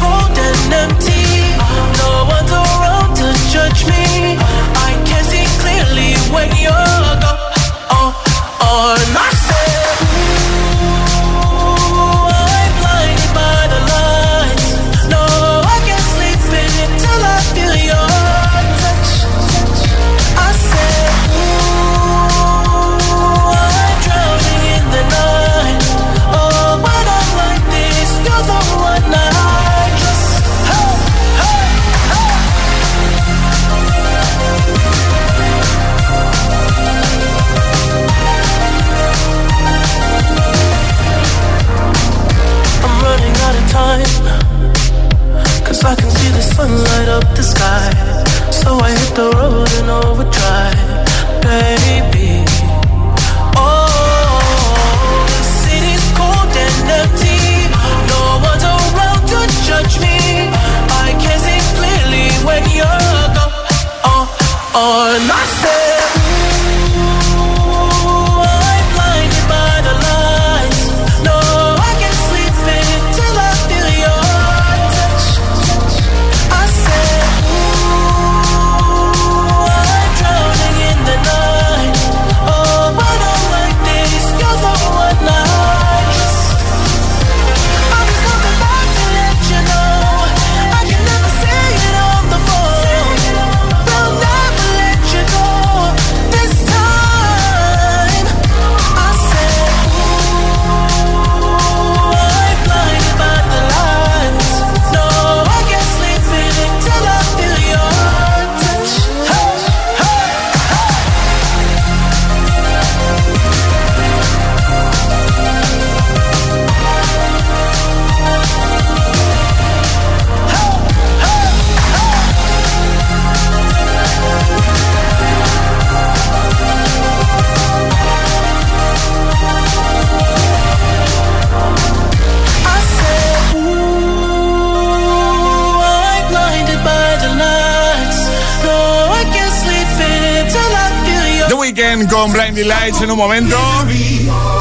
cold 0.00 0.36
and 0.48 0.72
empty. 0.84 1.24
No 2.00 2.10
one's 2.34 2.52
around 2.62 3.12
to 3.20 3.28
judge 3.52 3.80
me. 3.92 4.04
I 4.88 4.92
can 5.08 5.22
see 5.30 5.46
clearly 5.60 6.10
when 6.34 6.48
you're 6.64 7.12
gone. 7.24 7.52
Oh, 7.92 8.10
oh, 8.60 9.65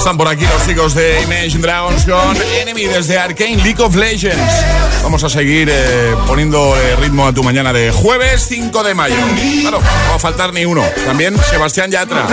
Están 0.05 0.17
por 0.19 0.27
aquí 0.27 0.45
los 0.45 0.67
chicos 0.67 0.93
de 0.93 1.19
Imagine 1.23 1.63
Dragons 1.63 2.05
con 2.05 2.37
Enemy 2.61 2.83
desde 2.83 3.17
Arcane 3.17 3.55
League 3.55 3.81
of 3.81 3.95
Legends. 3.95 4.53
Vamos 5.01 5.23
a 5.23 5.29
seguir 5.29 5.67
eh, 5.71 6.15
poniendo 6.27 6.77
eh, 6.77 6.95
ritmo 6.97 7.25
a 7.25 7.33
tu 7.33 7.43
mañana 7.43 7.73
de 7.73 7.91
jueves 7.91 8.45
5 8.47 8.83
de 8.83 8.93
mayo. 8.93 9.15
Claro, 9.61 9.79
no 9.81 10.09
va 10.11 10.15
a 10.15 10.19
faltar 10.19 10.53
ni 10.53 10.63
uno. 10.63 10.83
También 11.07 11.35
Sebastián 11.49 11.89
Yatra 11.89 12.27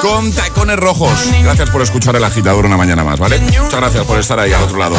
con 0.00 0.32
tacones 0.32 0.78
rojos. 0.78 1.12
Gracias 1.42 1.68
por 1.68 1.82
escuchar 1.82 2.16
el 2.16 2.24
agitador 2.24 2.64
una 2.64 2.78
mañana 2.78 3.04
más, 3.04 3.18
¿vale? 3.18 3.38
Muchas 3.40 3.74
gracias 3.74 4.06
por 4.06 4.18
estar 4.18 4.40
ahí 4.40 4.54
al 4.54 4.62
otro 4.62 4.78
lado. 4.78 4.96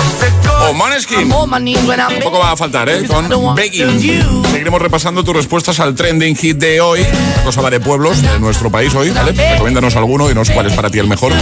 O 0.69 0.73
Moneskin. 0.73 1.32
Un 1.32 2.23
poco 2.23 2.38
va 2.38 2.52
a 2.52 2.56
faltar, 2.56 2.89
¿eh? 2.89 3.08
Con 3.08 3.56
Begging. 3.56 4.43
Seguiremos 4.52 4.80
repasando 4.80 5.23
tus 5.23 5.36
respuestas 5.36 5.80
al 5.80 5.95
trending 5.95 6.36
hit 6.36 6.58
de 6.58 6.80
hoy. 6.80 7.02
La 7.38 7.43
cosa 7.43 7.62
va 7.62 7.71
de 7.71 7.80
pueblos 7.80 8.21
de 8.21 8.39
nuestro 8.39 8.69
país 8.69 8.93
hoy, 8.93 9.10
¿vale? 9.10 9.32
Recomiéndanos 9.32 9.95
alguno 9.95 10.30
y 10.30 10.36
nos 10.36 10.52
cuál 10.52 10.67
es 10.67 10.73
para 10.73 10.91
ti 10.91 10.99
el 10.99 11.08
mejor. 11.08 11.34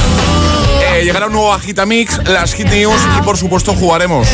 Eh, 1.01 1.05
llegará 1.05 1.25
un 1.25 1.33
nuevo 1.33 1.51
Agitamix, 1.51 2.19
las 2.27 2.53
Hit 2.53 2.67
News 2.67 3.01
y 3.17 3.23
por 3.23 3.35
supuesto 3.35 3.73
jugaremos. 3.73 4.27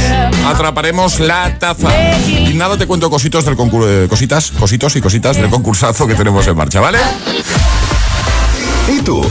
Atraparemos 0.46 1.22
la 1.22 1.58
taza. 1.58 1.90
Y 2.28 2.54
nada, 2.56 2.78
te 2.78 2.86
cuento 2.86 3.10
cositos 3.10 3.46
del 3.46 3.56
concurso, 3.56 3.88
cositas, 4.10 4.52
cositos 4.52 4.96
y 4.98 5.02
cositas 5.02 5.38
del 5.38 5.50
concursazo 5.50 6.06
que 6.08 6.16
tenemos 6.16 6.46
en 6.46 6.58
marcha, 6.58 6.82
¿vale? 6.82 7.00
¿Y 8.90 9.02
tú? 9.02 9.26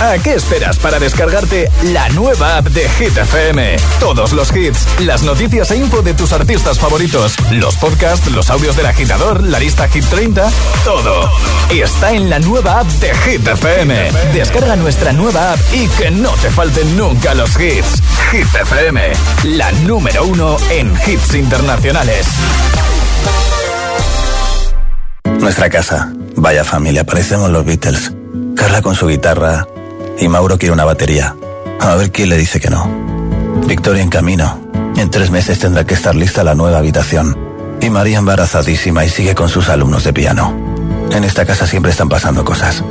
¿A 0.00 0.16
qué 0.16 0.32
esperas 0.32 0.78
para 0.78 0.98
descargarte 0.98 1.70
la 1.92 2.08
nueva 2.08 2.56
app 2.56 2.68
de 2.68 2.88
Hit 2.88 3.18
FM? 3.18 3.76
Todos 3.98 4.32
los 4.32 4.50
hits, 4.56 4.86
las 5.00 5.22
noticias 5.24 5.70
e 5.72 5.76
info 5.76 6.00
de 6.00 6.14
tus 6.14 6.32
artistas 6.32 6.78
favoritos, 6.78 7.34
los 7.50 7.76
podcasts, 7.76 8.26
los 8.30 8.48
audios 8.48 8.76
del 8.76 8.86
agitador, 8.86 9.42
la 9.42 9.58
lista 9.58 9.88
Hit 9.88 10.06
30, 10.06 10.50
todo. 10.84 11.30
Está 11.68 12.14
en 12.14 12.30
la 12.30 12.38
nueva 12.38 12.80
app 12.80 12.86
de 12.86 13.14
Hit 13.14 13.46
FM. 13.46 14.10
Descarga 14.32 14.74
nuestra 14.74 15.12
nueva 15.12 15.52
app 15.52 15.60
y 15.74 15.86
que 15.88 16.10
no 16.10 16.30
te 16.30 16.50
falten 16.50 16.96
nunca 16.96 17.34
los 17.34 17.50
hits. 17.60 18.02
Hit 18.30 18.54
FM, 18.54 19.02
la 19.44 19.70
número 19.82 20.24
uno 20.24 20.56
en 20.70 20.94
hits 21.06 21.34
internacionales. 21.34 22.26
Nuestra 25.38 25.68
casa. 25.68 26.10
Vaya 26.36 26.64
familia, 26.64 27.04
parecemos 27.04 27.50
los 27.50 27.66
Beatles. 27.66 28.14
Carla 28.56 28.80
con 28.80 28.94
su 28.94 29.06
guitarra 29.06 29.66
y 30.20 30.28
Mauro 30.28 30.58
quiere 30.58 30.72
una 30.72 30.84
batería. 30.84 31.34
A 31.80 31.96
ver 31.96 32.12
quién 32.12 32.28
le 32.28 32.36
dice 32.36 32.60
que 32.60 32.70
no. 32.70 32.88
Victoria 33.66 34.02
en 34.02 34.10
camino. 34.10 34.60
En 34.96 35.10
tres 35.10 35.30
meses 35.30 35.58
tendrá 35.58 35.84
que 35.84 35.94
estar 35.94 36.14
lista 36.14 36.44
la 36.44 36.54
nueva 36.54 36.78
habitación. 36.78 37.36
Y 37.80 37.88
María 37.88 38.18
embarazadísima 38.18 39.04
y 39.04 39.08
sigue 39.08 39.34
con 39.34 39.48
sus 39.48 39.70
alumnos 39.70 40.04
de 40.04 40.12
piano. 40.12 40.54
En 41.10 41.24
esta 41.24 41.46
casa 41.46 41.66
siempre 41.66 41.90
están 41.90 42.08
pasando 42.08 42.44
cosas. 42.44 42.84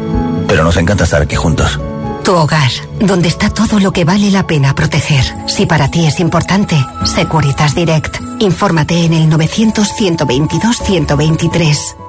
Pero 0.48 0.64
nos 0.64 0.78
encanta 0.78 1.04
estar 1.04 1.22
aquí 1.22 1.36
juntos. 1.36 1.80
Tu 2.24 2.34
hogar, 2.34 2.72
donde 3.00 3.28
está 3.28 3.50
todo 3.50 3.80
lo 3.80 3.92
que 3.92 4.06
vale 4.06 4.32
la 4.32 4.48
pena 4.48 4.74
proteger. 4.74 5.24
Si 5.48 5.68
para 5.68 5.90
ti 5.90 6.06
es 6.06 6.20
importante, 6.20 6.76
Securitas 7.06 7.76
Direct. 7.76 8.18
Infórmate 8.40 9.06
en 9.06 9.14
el 9.14 9.30
900-122-123. 9.30 12.09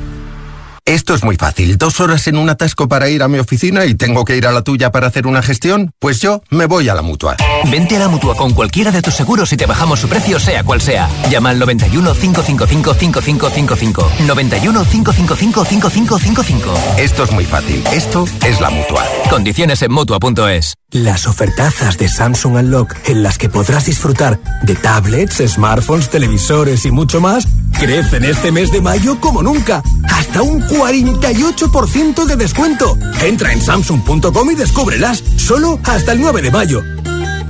Esto 0.85 1.13
es 1.13 1.23
muy 1.23 1.35
fácil. 1.35 1.77
Dos 1.77 1.99
horas 1.99 2.25
en 2.27 2.37
un 2.37 2.49
atasco 2.49 2.87
para 2.87 3.07
ir 3.07 3.21
a 3.21 3.27
mi 3.27 3.37
oficina 3.37 3.85
y 3.85 3.93
tengo 3.93 4.25
que 4.25 4.35
ir 4.35 4.47
a 4.47 4.51
la 4.51 4.63
tuya 4.63 4.91
para 4.91 5.07
hacer 5.07 5.27
una 5.27 5.43
gestión. 5.43 5.91
Pues 5.99 6.19
yo 6.19 6.41
me 6.49 6.65
voy 6.65 6.89
a 6.89 6.95
la 6.95 7.03
mutua. 7.03 7.37
Vente 7.69 7.97
a 7.97 7.99
la 7.99 8.07
mutua 8.07 8.35
con 8.35 8.53
cualquiera 8.53 8.89
de 8.91 9.03
tus 9.03 9.13
seguros 9.13 9.53
y 9.53 9.57
te 9.57 9.67
bajamos 9.67 9.99
su 9.99 10.09
precio, 10.09 10.39
sea 10.39 10.63
cual 10.63 10.81
sea. 10.81 11.07
Llama 11.29 11.51
al 11.51 11.59
91 11.59 12.13
555 12.13 12.93
5555. 12.95 14.11
91 14.25 14.85
555 14.85 15.65
5555. 15.65 16.73
Esto 16.97 17.23
es 17.23 17.31
muy 17.31 17.45
fácil. 17.45 17.83
Esto 17.93 18.25
es 18.43 18.59
la 18.59 18.71
mutua. 18.71 19.05
Condiciones 19.29 19.83
en 19.83 19.91
mutua.es. 19.91 20.73
Las 20.89 21.27
ofertazas 21.27 21.97
de 21.99 22.09
Samsung 22.09 22.55
Unlock 22.55 22.95
en 23.05 23.21
las 23.21 23.37
que 23.37 23.49
podrás 23.49 23.85
disfrutar 23.85 24.39
de 24.63 24.75
tablets, 24.75 25.43
smartphones, 25.47 26.09
televisores 26.09 26.85
y 26.85 26.91
mucho 26.91 27.21
más 27.21 27.47
Crecen 27.81 28.23
este 28.23 28.51
mes 28.51 28.71
de 28.71 28.79
mayo 28.79 29.19
como 29.19 29.41
nunca. 29.41 29.81
Hasta 30.07 30.43
un 30.43 30.61
48% 30.61 32.25
de 32.25 32.35
descuento. 32.35 32.95
Entra 33.23 33.51
en 33.51 33.59
samsung.com 33.59 34.51
y 34.51 34.53
descúbrelas. 34.53 35.23
Solo 35.37 35.79
hasta 35.85 36.11
el 36.11 36.21
9 36.21 36.43
de 36.43 36.51
mayo. 36.51 36.83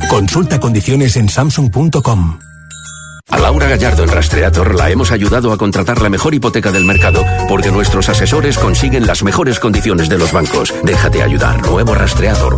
Consulta 0.10 0.58
condiciones 0.62 1.17
en 1.17 1.28
samsung.com. 1.28 2.39
A 3.28 3.39
Laura 3.39 3.67
Gallardo 3.67 4.04
en 4.04 4.10
Rastreator 4.10 4.74
la 4.74 4.89
hemos 4.89 5.12
ayudado 5.12 5.52
a 5.52 5.58
contratar 5.58 6.02
la 6.02 6.10
mejor 6.10 6.34
hipoteca 6.34 6.72
del 6.72 6.86
mercado 6.86 7.26
porque 7.50 7.70
nuestros 7.70 8.08
asesores 8.08 8.58
consiguen 8.58 9.06
las 9.06 9.24
mejores 9.24 9.60
condiciones 9.60 10.08
de 10.08 10.17
los 10.17 10.32
bancos. 10.32 10.74
Déjate 10.84 11.24
ayudar. 11.24 11.62
Nuevo 11.62 11.94
Rastreator. 11.94 12.58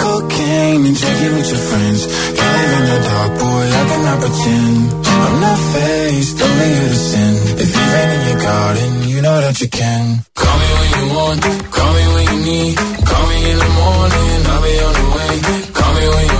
Cocaine 0.00 0.82
and 0.88 0.96
drinking 0.96 1.34
with 1.36 1.48
your 1.52 1.62
friends. 1.68 2.00
Can't 2.36 2.54
live 2.60 2.72
in 2.78 2.84
the 2.90 2.98
dark, 3.08 3.32
boy, 3.38 3.64
I 3.80 3.82
cannot 3.90 4.18
pretend. 4.24 4.76
I'm 5.24 5.40
not 5.44 5.58
faced, 5.72 6.36
only 6.40 6.68
here 6.74 6.88
to 6.88 7.00
sin. 7.10 7.32
If 7.62 7.68
you 7.76 7.84
rain 7.94 8.10
in 8.16 8.20
your 8.28 8.40
garden, 8.40 8.90
you 9.12 9.18
know 9.20 9.38
that 9.44 9.60
you 9.60 9.68
can. 9.68 10.24
Call 10.34 10.56
me 10.62 10.68
when 10.78 10.90
you 10.98 11.06
want, 11.16 11.40
call 11.76 11.90
me 11.96 12.04
when 12.14 12.24
you 12.32 12.38
need. 12.48 12.76
Call 13.10 13.24
me 13.30 13.38
in 13.50 13.58
the 13.64 13.70
morning, 13.80 14.38
I'll 14.52 14.62
be 14.64 14.74
on 14.88 14.94
the 15.00 15.06
way. 15.14 15.32
Call 15.78 15.92
me 15.98 16.04
when 16.14 16.26
you 16.32 16.39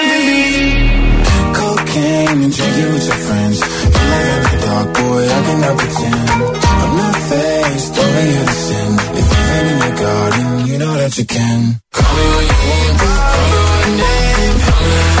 And 2.41 2.51
drinking 2.51 2.93
with 2.93 3.05
your 3.05 3.17
friends. 3.27 3.59
Live 3.61 4.37
in 4.37 4.41
the 4.49 4.65
dark, 4.65 4.87
boy, 4.95 5.23
I 5.29 5.41
cannot 5.45 5.77
pretend. 5.77 6.29
I'm 6.81 6.97
not 6.97 7.15
faced, 7.29 7.97
only 7.99 8.23
here 8.33 8.45
to 8.45 8.55
sin. 8.65 8.89
If 9.19 9.25
you 9.31 9.41
rain 9.49 9.65
in 9.71 9.77
your 9.77 9.95
garden, 9.95 10.67
you 10.67 10.77
know 10.79 10.93
that 10.95 11.17
you 11.19 11.25
can. 11.25 11.81
Call 11.93 12.15
me 12.17 12.25
when 12.33 12.45
you 12.49 12.57
want, 12.57 12.97
call 13.31 13.47
me 13.51 13.61
by 13.69 13.89
name. 14.01 15.20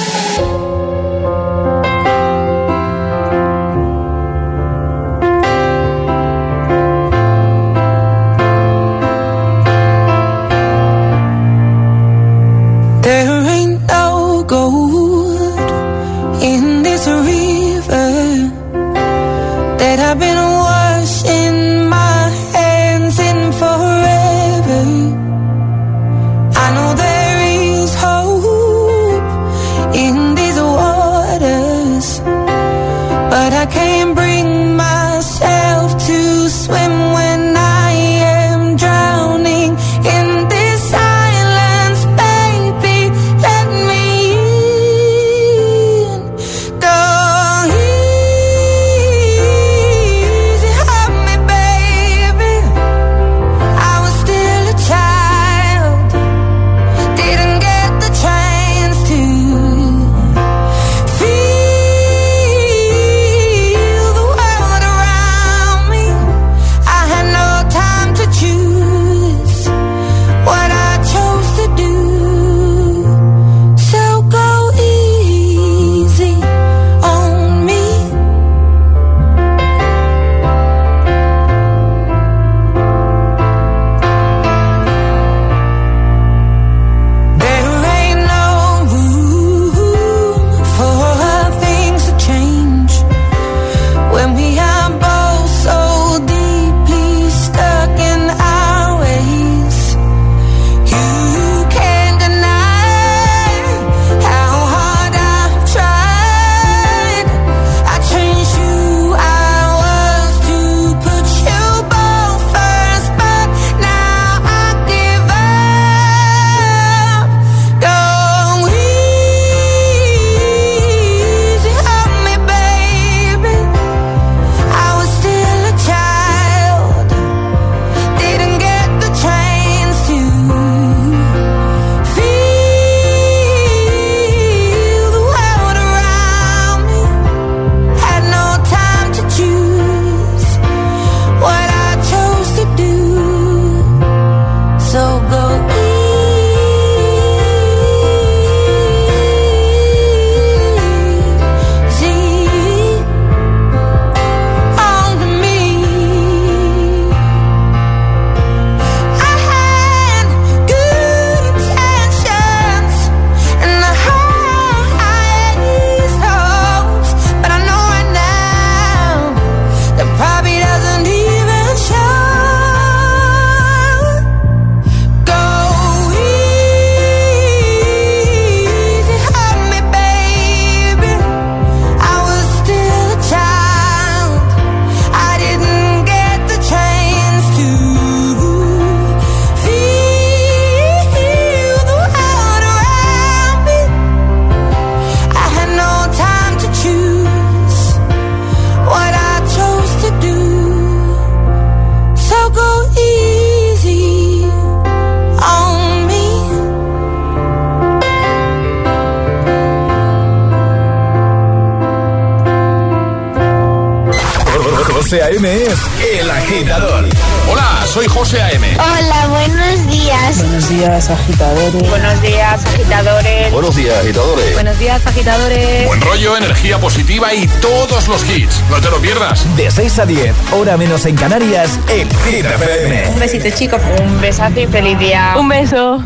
De 229.71 229.83
6 229.83 229.99
a 229.99 230.05
10, 230.05 230.35
hora 230.51 230.75
menos 230.75 231.05
en 231.05 231.15
Canarias, 231.15 231.79
en 231.87 232.09
Hit 232.09 232.45
FM. 232.45 233.09
Un 233.13 233.19
besito, 233.19 233.49
chicos. 233.51 233.81
Un 234.03 234.19
besazo 234.19 234.59
y 234.59 234.67
feliz 234.67 234.99
día. 234.99 235.35
Un 235.39 235.47
beso. 235.47 236.03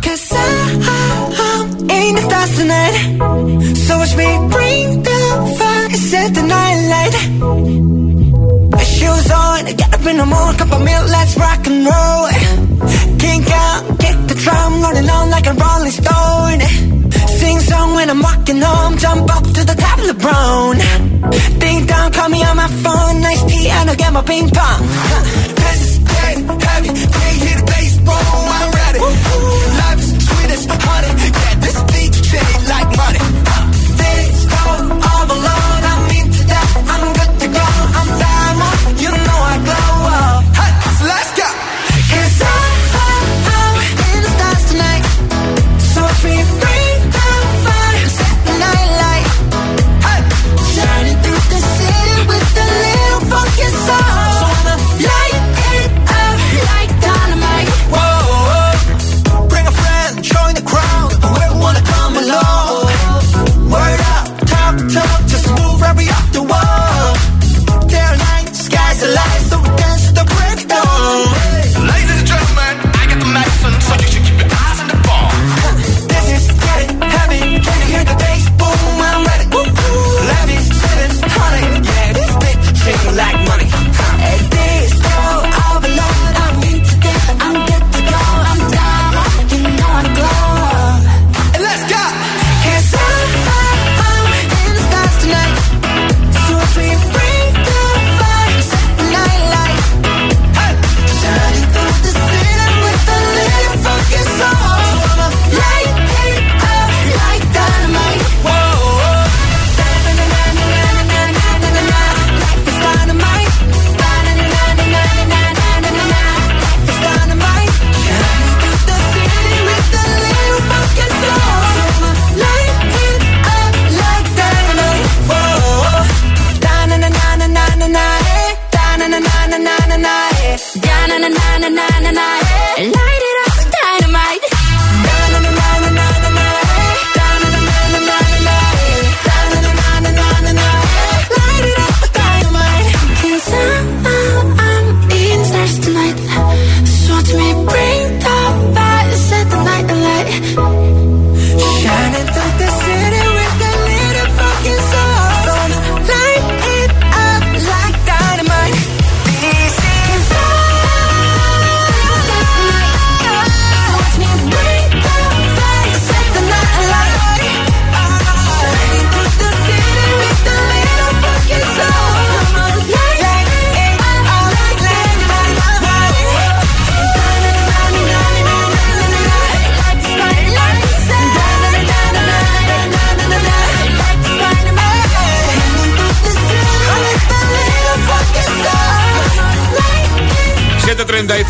in 1.89 2.15
the 2.15 2.21
stars 2.21 2.57
tonight. 2.57 2.93
So 3.75 3.97
watch 3.97 4.15
me 4.15 4.27
bring 4.53 5.01
the 5.01 5.55
fire, 5.57 5.89
set 5.97 6.33
the 6.35 6.43
night 6.43 6.79
light. 6.93 7.15
Shoes 8.85 9.31
on, 9.31 9.65
get 9.65 9.93
up 9.93 10.05
in 10.05 10.17
the 10.17 10.25
morning, 10.25 10.57
cup 10.59 10.71
of 10.71 10.81
milk, 10.83 11.09
let's 11.09 11.35
rock 11.35 11.65
and 11.65 11.85
roll. 11.85 12.29
Kink 13.17 13.49
out, 13.49 13.99
kick 13.99 14.17
the 14.27 14.35
drum, 14.43 14.81
rolling 14.83 15.09
on 15.09 15.29
like 15.31 15.47
a 15.47 15.53
rolling 15.53 15.91
stone. 15.91 16.59
Sing 17.39 17.59
song 17.61 17.95
when 17.95 18.09
I'm 18.11 18.21
walking 18.21 18.61
home, 18.61 18.97
jump 18.97 19.35
up 19.35 19.43
to 19.43 19.63
the 19.65 19.75
top 19.75 19.99
of 19.99 20.07
the 20.07 20.13
brown. 20.13 21.14
Dong, 21.95 22.11
call 22.11 22.29
me 22.29 22.43
on 22.43 22.55
my 22.57 22.67
phone, 22.83 23.21
nice 23.21 23.43
tea, 23.45 23.69
and 23.69 23.89
I'll 23.89 23.95
get 23.95 24.11
my 24.11 24.21
ping 24.21 24.49
pong. 24.49 24.81
This 25.61 25.79
is 25.87 25.97
getting 25.99 26.45
heavy, 26.67 26.89
can't 27.15 27.37
hear 27.43 27.57
the 27.59 27.65
bass, 27.71 27.93
I'm 28.57 28.71
ready. 28.79 28.99
Life 29.81 29.99
is 30.03 30.11
sweet 30.27 30.51
as 30.55 30.65
honey, 30.87 31.44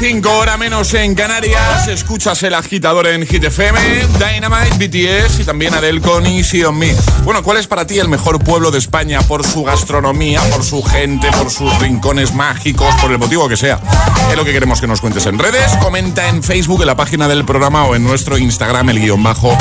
7.35, 0.06 0.26
hora 0.28 0.56
menos 0.58 0.93
en 0.93 1.16
Canarias. 1.16 1.88
Escuchas 1.88 2.43
el 2.43 2.53
agitador 2.53 3.08
en 3.08 3.26
Hit 3.26 3.43
FM, 3.43 3.80
Dynamite, 4.20 4.78
BTS 4.78 5.39
y 5.39 5.43
también 5.43 5.74
Adele 5.74 5.99
con 5.99 6.26
Easy 6.28 6.64
on 6.64 6.78
Me. 6.78 6.93
Bueno, 7.24 7.41
¿cuál 7.41 7.58
es 7.58 7.66
para 7.66 7.88
ti 7.88 7.97
el 7.97 8.08
mejor 8.08 8.43
pueblo 8.43 8.70
de 8.70 8.78
España 8.78 9.22
por 9.22 9.43
su 9.43 9.64
gastronomía, 9.64 10.41
por 10.51 10.64
su 10.64 10.84
gente, 10.84 11.32
por 11.32 11.49
sus 11.49 11.76
rincones 11.80 12.36
mágicos, 12.36 12.93
por 13.01 13.12
el 13.12 13.18
motivo 13.18 13.49
que 13.49 13.58
sea? 13.58 13.80
Es 14.30 14.38
lo 14.38 14.45
que 14.45 14.53
queremos 14.53 14.80
que 14.80 14.86
nos 14.86 15.01
cuentes 15.01 15.26
en 15.26 15.39
redes. 15.39 15.76
Comenta 15.82 16.28
en 16.30 16.43
Facebook, 16.43 16.82
en 16.82 16.88
la 16.88 16.95
página 16.95 17.28
del 17.28 17.43
programa 17.43 17.86
o 17.86 17.95
en 17.95 18.03
nuestro 18.03 18.38
Instagram, 18.38 18.89
el 18.89 18.99
guion 18.99 19.24
bajo 19.24 19.58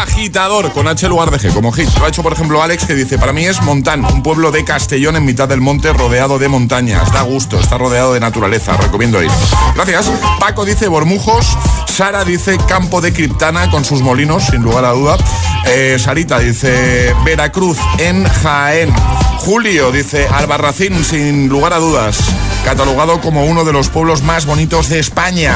agitador 0.00 0.72
con 0.72 0.86
H 0.86 1.08
lugar 1.08 1.30
de 1.30 1.38
G, 1.38 1.52
como 1.52 1.72
hit. 1.72 1.88
Lo 1.98 2.04
ha 2.04 2.08
hecho, 2.08 2.22
por 2.22 2.32
ejemplo, 2.32 2.62
Alex, 2.62 2.86
que 2.86 2.94
dice: 2.94 3.18
Para 3.18 3.32
mí 3.32 3.46
es 3.46 3.60
Montán, 3.62 4.04
un 4.04 4.22
pueblo 4.22 4.52
de 4.52 4.64
Castellón 4.64 5.16
en 5.16 5.24
mitad 5.24 5.48
del 5.48 5.60
monte, 5.60 5.92
rodeado 5.92 6.38
de 6.38 6.48
montañas. 6.48 7.12
Da 7.12 7.22
gusto, 7.22 7.58
está 7.58 7.78
rodeado 7.78 8.12
de 8.14 8.20
naturaleza. 8.20 8.76
Recomiendo 8.76 9.20
ir. 9.22 9.30
Gracias. 9.74 10.10
Paco 10.38 10.64
dice 10.64 10.88
Bormujos. 10.88 11.56
Sara 11.88 12.24
dice 12.24 12.56
Campo 12.68 13.00
de 13.00 13.12
Criptana 13.12 13.70
con 13.70 13.84
sus 13.84 14.00
molinos, 14.00 14.44
sin 14.44 14.62
lugar 14.62 14.84
a 14.84 14.92
duda. 14.92 15.16
Eh, 15.66 15.98
Sarita 15.98 16.38
dice 16.38 17.14
Veracruz 17.24 17.78
en 17.98 18.24
Jaén. 18.24 18.92
Julio 19.38 19.90
dice 19.92 20.26
Albarracín, 20.28 21.04
sin 21.04 21.48
lugar 21.48 21.72
a 21.72 21.78
dudas. 21.78 22.18
Catalogado 22.64 23.20
como 23.20 23.44
uno 23.44 23.64
de 23.64 23.72
los 23.72 23.88
pueblos 23.88 24.22
más 24.22 24.46
bonitos 24.46 24.88
de 24.88 25.00
España. 25.00 25.54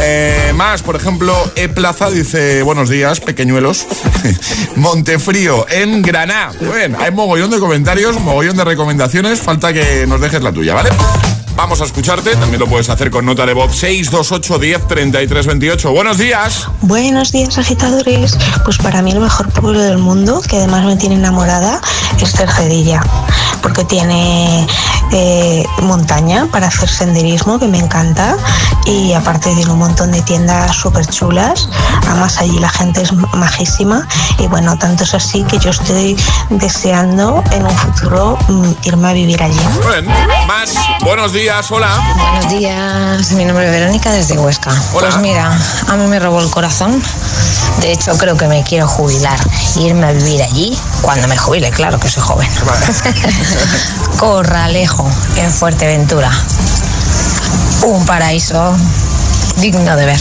Eh, 0.00 0.52
más, 0.54 0.82
por 0.82 0.96
ejemplo, 0.96 1.34
E 1.56 1.68
Plaza 1.68 2.10
dice 2.10 2.62
buenos 2.62 2.88
días, 2.88 3.20
pequeñuelos. 3.20 3.86
Montefrío 4.76 5.66
en 5.68 6.02
Granada. 6.02 6.52
Bueno, 6.60 6.98
hay 7.00 7.10
mogollón 7.10 7.50
de 7.50 7.58
comentarios, 7.58 8.20
mogollón 8.20 8.56
de 8.56 8.64
recomendaciones. 8.64 9.40
Falta 9.40 9.72
que 9.72 10.06
nos 10.06 10.20
dejes 10.20 10.42
la 10.42 10.52
tuya, 10.52 10.74
¿vale? 10.74 10.90
Vamos 11.56 11.80
a 11.80 11.84
escucharte, 11.84 12.36
también 12.36 12.60
lo 12.60 12.66
puedes 12.66 12.90
hacer 12.90 13.10
con 13.10 13.24
nota 13.24 13.46
de 13.46 13.54
voz 13.54 13.74
628 13.74 14.58
10 14.58 14.88
33 14.88 15.46
28. 15.46 15.90
Buenos 15.90 16.18
días. 16.18 16.68
Buenos 16.82 17.32
días, 17.32 17.56
agitadores. 17.56 18.36
Pues 18.62 18.76
para 18.76 19.00
mí 19.00 19.10
el 19.10 19.20
mejor 19.20 19.48
pueblo 19.50 19.80
del 19.80 19.96
mundo, 19.96 20.42
que 20.46 20.56
además 20.56 20.84
me 20.84 20.96
tiene 20.96 21.14
enamorada, 21.14 21.80
es 22.20 22.32
Cercedilla, 22.32 23.02
porque 23.62 23.84
tiene 23.84 24.66
eh, 25.12 25.64
montaña 25.82 26.46
para 26.50 26.68
hacer 26.68 26.88
senderismo, 26.88 27.58
que 27.58 27.66
me 27.66 27.78
encanta. 27.78 28.36
Y 28.84 29.12
aparte 29.14 29.52
tiene 29.54 29.70
un 29.70 29.78
montón 29.78 30.12
de 30.12 30.22
tiendas 30.22 30.76
súper 30.76 31.06
chulas. 31.06 31.68
Además 32.08 32.38
allí 32.38 32.58
la 32.58 32.68
gente 32.68 33.02
es 33.02 33.12
majísima. 33.12 34.06
Y 34.38 34.46
bueno, 34.46 34.76
tanto 34.78 35.04
es 35.04 35.14
así 35.14 35.42
que 35.44 35.58
yo 35.58 35.70
estoy 35.70 36.16
deseando 36.50 37.42
en 37.50 37.64
un 37.64 37.76
futuro 37.76 38.38
mm, 38.48 38.72
irme 38.84 39.08
a 39.08 39.12
vivir 39.12 39.42
allí. 39.42 39.58
Bueno, 39.82 40.12
más, 40.46 40.74
buenos 41.02 41.32
días, 41.32 41.70
hola. 41.70 41.88
Buenos 42.16 42.52
días, 42.52 43.32
mi 43.32 43.44
nombre 43.44 43.66
es 43.66 43.72
Verónica 43.72 44.10
desde 44.10 44.38
Huesca. 44.38 44.72
Pues 44.92 45.16
mira, 45.18 45.58
a 45.88 45.96
mí 45.96 46.06
me 46.06 46.18
robó 46.18 46.40
el 46.40 46.50
corazón. 46.50 47.02
De 47.80 47.92
hecho, 47.92 48.16
creo 48.16 48.36
que 48.36 48.46
me 48.46 48.62
quiero 48.62 48.88
jubilar 48.88 49.38
e 49.76 49.80
irme 49.80 50.06
a 50.06 50.12
vivir 50.12 50.42
allí 50.42 50.76
cuando 51.02 51.28
me 51.28 51.36
jubile, 51.36 51.70
claro 51.70 51.98
que 52.00 52.08
soy 52.08 52.22
joven. 52.22 52.48
Corralejo, 54.18 54.95
en 55.36 55.50
Fuerteventura. 55.50 56.30
Un 57.84 58.04
paraíso 58.06 58.76
digno 59.56 59.96
de 59.96 60.06
ver. 60.06 60.20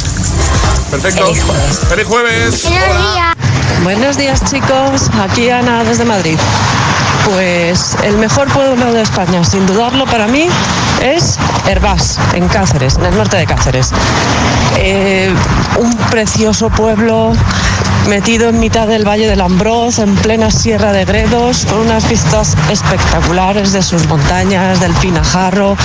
Perfecto. 0.92 1.26
Feliz 1.26 1.44
jueves. 1.44 1.80
Feliz 1.90 2.08
jueves. 2.08 2.66
Hola. 2.66 3.36
Buenos 3.84 4.18
días 4.18 4.42
chicos, 4.50 5.10
aquí 5.20 5.50
Ana 5.50 5.84
desde 5.84 6.06
Madrid. 6.06 6.38
Pues 7.26 7.98
el 8.04 8.18
mejor 8.18 8.48
pueblo 8.50 8.94
de 8.94 9.02
España, 9.02 9.44
sin 9.44 9.66
dudarlo 9.66 10.06
para 10.06 10.28
mí, 10.28 10.48
es 11.02 11.38
Herbás, 11.68 12.20
en 12.34 12.48
Cáceres, 12.48 12.96
en 12.98 13.06
el 13.06 13.18
norte 13.18 13.38
de 13.38 13.46
Cáceres. 13.46 13.90
Eh, 14.78 15.34
un 15.78 15.96
precioso 16.10 16.70
pueblo 16.70 17.34
metido 18.08 18.50
en 18.50 18.60
mitad 18.60 18.88
del 18.88 19.08
Valle 19.08 19.28
del 19.28 19.42
Ambroz, 19.42 20.00
en 20.00 20.16
plena 20.16 20.52
Sierra 20.52 20.92
de 20.92 21.06
Gredos, 21.06 21.66
con 21.66 21.80
unas 21.80 22.08
vistas 22.08 22.56
espectaculares 22.70 23.74
de 23.74 23.82
sus 23.82 24.08
montañas, 24.08 24.80
del 24.80 24.94
Pinajarro. 24.94 25.76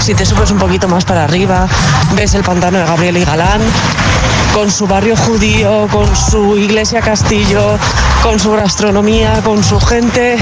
Si 0.00 0.14
te 0.14 0.24
subes 0.24 0.50
un 0.50 0.58
poquito 0.58 0.88
más 0.88 1.04
para 1.04 1.24
arriba, 1.24 1.66
ves 2.14 2.34
el 2.34 2.42
pantano 2.42 2.78
de 2.78 2.84
Gabriel 2.84 3.16
y 3.16 3.24
Galán, 3.24 3.60
con 4.54 4.70
su 4.70 4.86
barrio 4.86 5.16
judío, 5.16 5.88
con 5.90 6.14
su 6.16 6.56
iglesia 6.56 7.00
castillo, 7.00 7.78
con 8.22 8.38
su 8.38 8.52
gastronomía, 8.52 9.40
con 9.42 9.62
su 9.62 9.78
gente, 9.80 10.36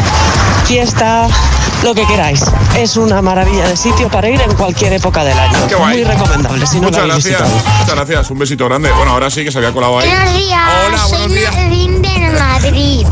fiesta, 0.68 1.26
lo 1.82 1.94
que 1.94 2.06
queráis. 2.06 2.44
Es 2.76 2.98
una 2.98 3.22
maravilla 3.22 3.66
de 3.66 3.74
sitio 3.74 4.10
para 4.10 4.28
ir 4.28 4.38
en 4.38 4.54
cualquier 4.54 4.92
época 4.92 5.24
del 5.24 5.38
año. 5.38 5.66
Qué 5.66 5.74
guay. 5.74 5.96
Muy 5.96 6.04
recomendable. 6.04 6.66
Si 6.66 6.76
no 6.76 6.82
lo 6.82 6.88
Muchas 6.90 7.06
gracias. 7.06 7.24
visitado. 7.24 7.78
Muchas 7.80 7.94
gracias. 7.94 8.30
Un 8.30 8.38
besito 8.38 8.66
grande. 8.66 8.90
Bueno, 8.92 9.12
ahora 9.12 9.30
sí 9.30 9.44
que 9.44 9.50
se 9.50 9.56
había 9.58 9.72
colado 9.72 9.98
ahí. 9.98 10.10
Buenos 10.10 10.34
días, 10.34 10.60
Hola, 10.68 11.06
buenos 11.06 11.08
soy 11.08 11.38
días. 11.38 11.56
De 11.56 12.38
Madrid. 12.38 13.06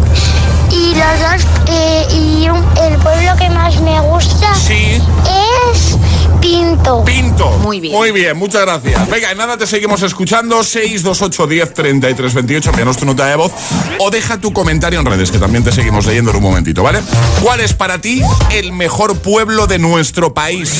Y 0.76 0.94
los 0.94 1.20
dos, 1.20 1.46
eh, 1.68 2.06
y 2.12 2.48
un- 2.48 2.64
el 2.82 2.98
pueblo 2.98 3.34
que 3.38 3.48
más 3.50 3.80
me 3.80 3.98
gusta 4.00 4.52
es 4.52 5.96
Pinto. 6.40 7.02
Pinto. 7.04 7.50
Muy 7.58 7.80
bien. 7.80 7.94
Muy 7.94 8.12
bien, 8.12 8.36
muchas 8.36 8.62
gracias. 8.62 9.08
Venga, 9.08 9.32
en 9.32 9.38
nada 9.38 9.56
te 9.56 9.66
seguimos 9.66 10.02
escuchando. 10.02 10.62
628 10.62 11.46
10 11.46 11.74
33 11.74 12.34
28. 12.34 12.70
Envíanos 12.70 12.96
tu 12.98 13.04
nota 13.06 13.26
de 13.26 13.34
voz 13.36 13.52
o 13.98 14.10
deja 14.10 14.38
tu 14.38 14.52
comentario 14.52 15.00
en 15.00 15.06
redes, 15.06 15.30
que 15.32 15.38
también 15.38 15.64
te 15.64 15.72
seguimos 15.72 16.06
leyendo 16.06 16.30
en 16.30 16.36
un 16.36 16.42
momentito, 16.42 16.82
¿vale? 16.82 17.00
¿Cuál 17.42 17.60
es 17.60 17.72
para 17.72 17.98
ti 18.00 18.22
el 18.52 18.72
mejor 18.72 19.18
pueblo 19.18 19.66
de 19.66 19.78
nuestro 19.78 20.34
país? 20.34 20.70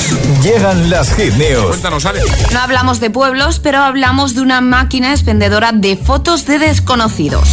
Llegan 0.41 0.89
las 0.89 1.13
hit. 1.15 1.33
Cuéntanos, 1.67 2.05
Ale. 2.05 2.21
No 2.53 2.59
hablamos 2.59 2.99
de 3.01 3.09
pueblos, 3.09 3.59
pero 3.59 3.79
hablamos 3.79 4.35
de 4.35 4.41
una 4.41 4.61
máquina 4.61 5.11
expendedora 5.11 5.71
de 5.73 5.97
fotos 5.97 6.45
de 6.45 6.59
desconocidos. 6.59 7.49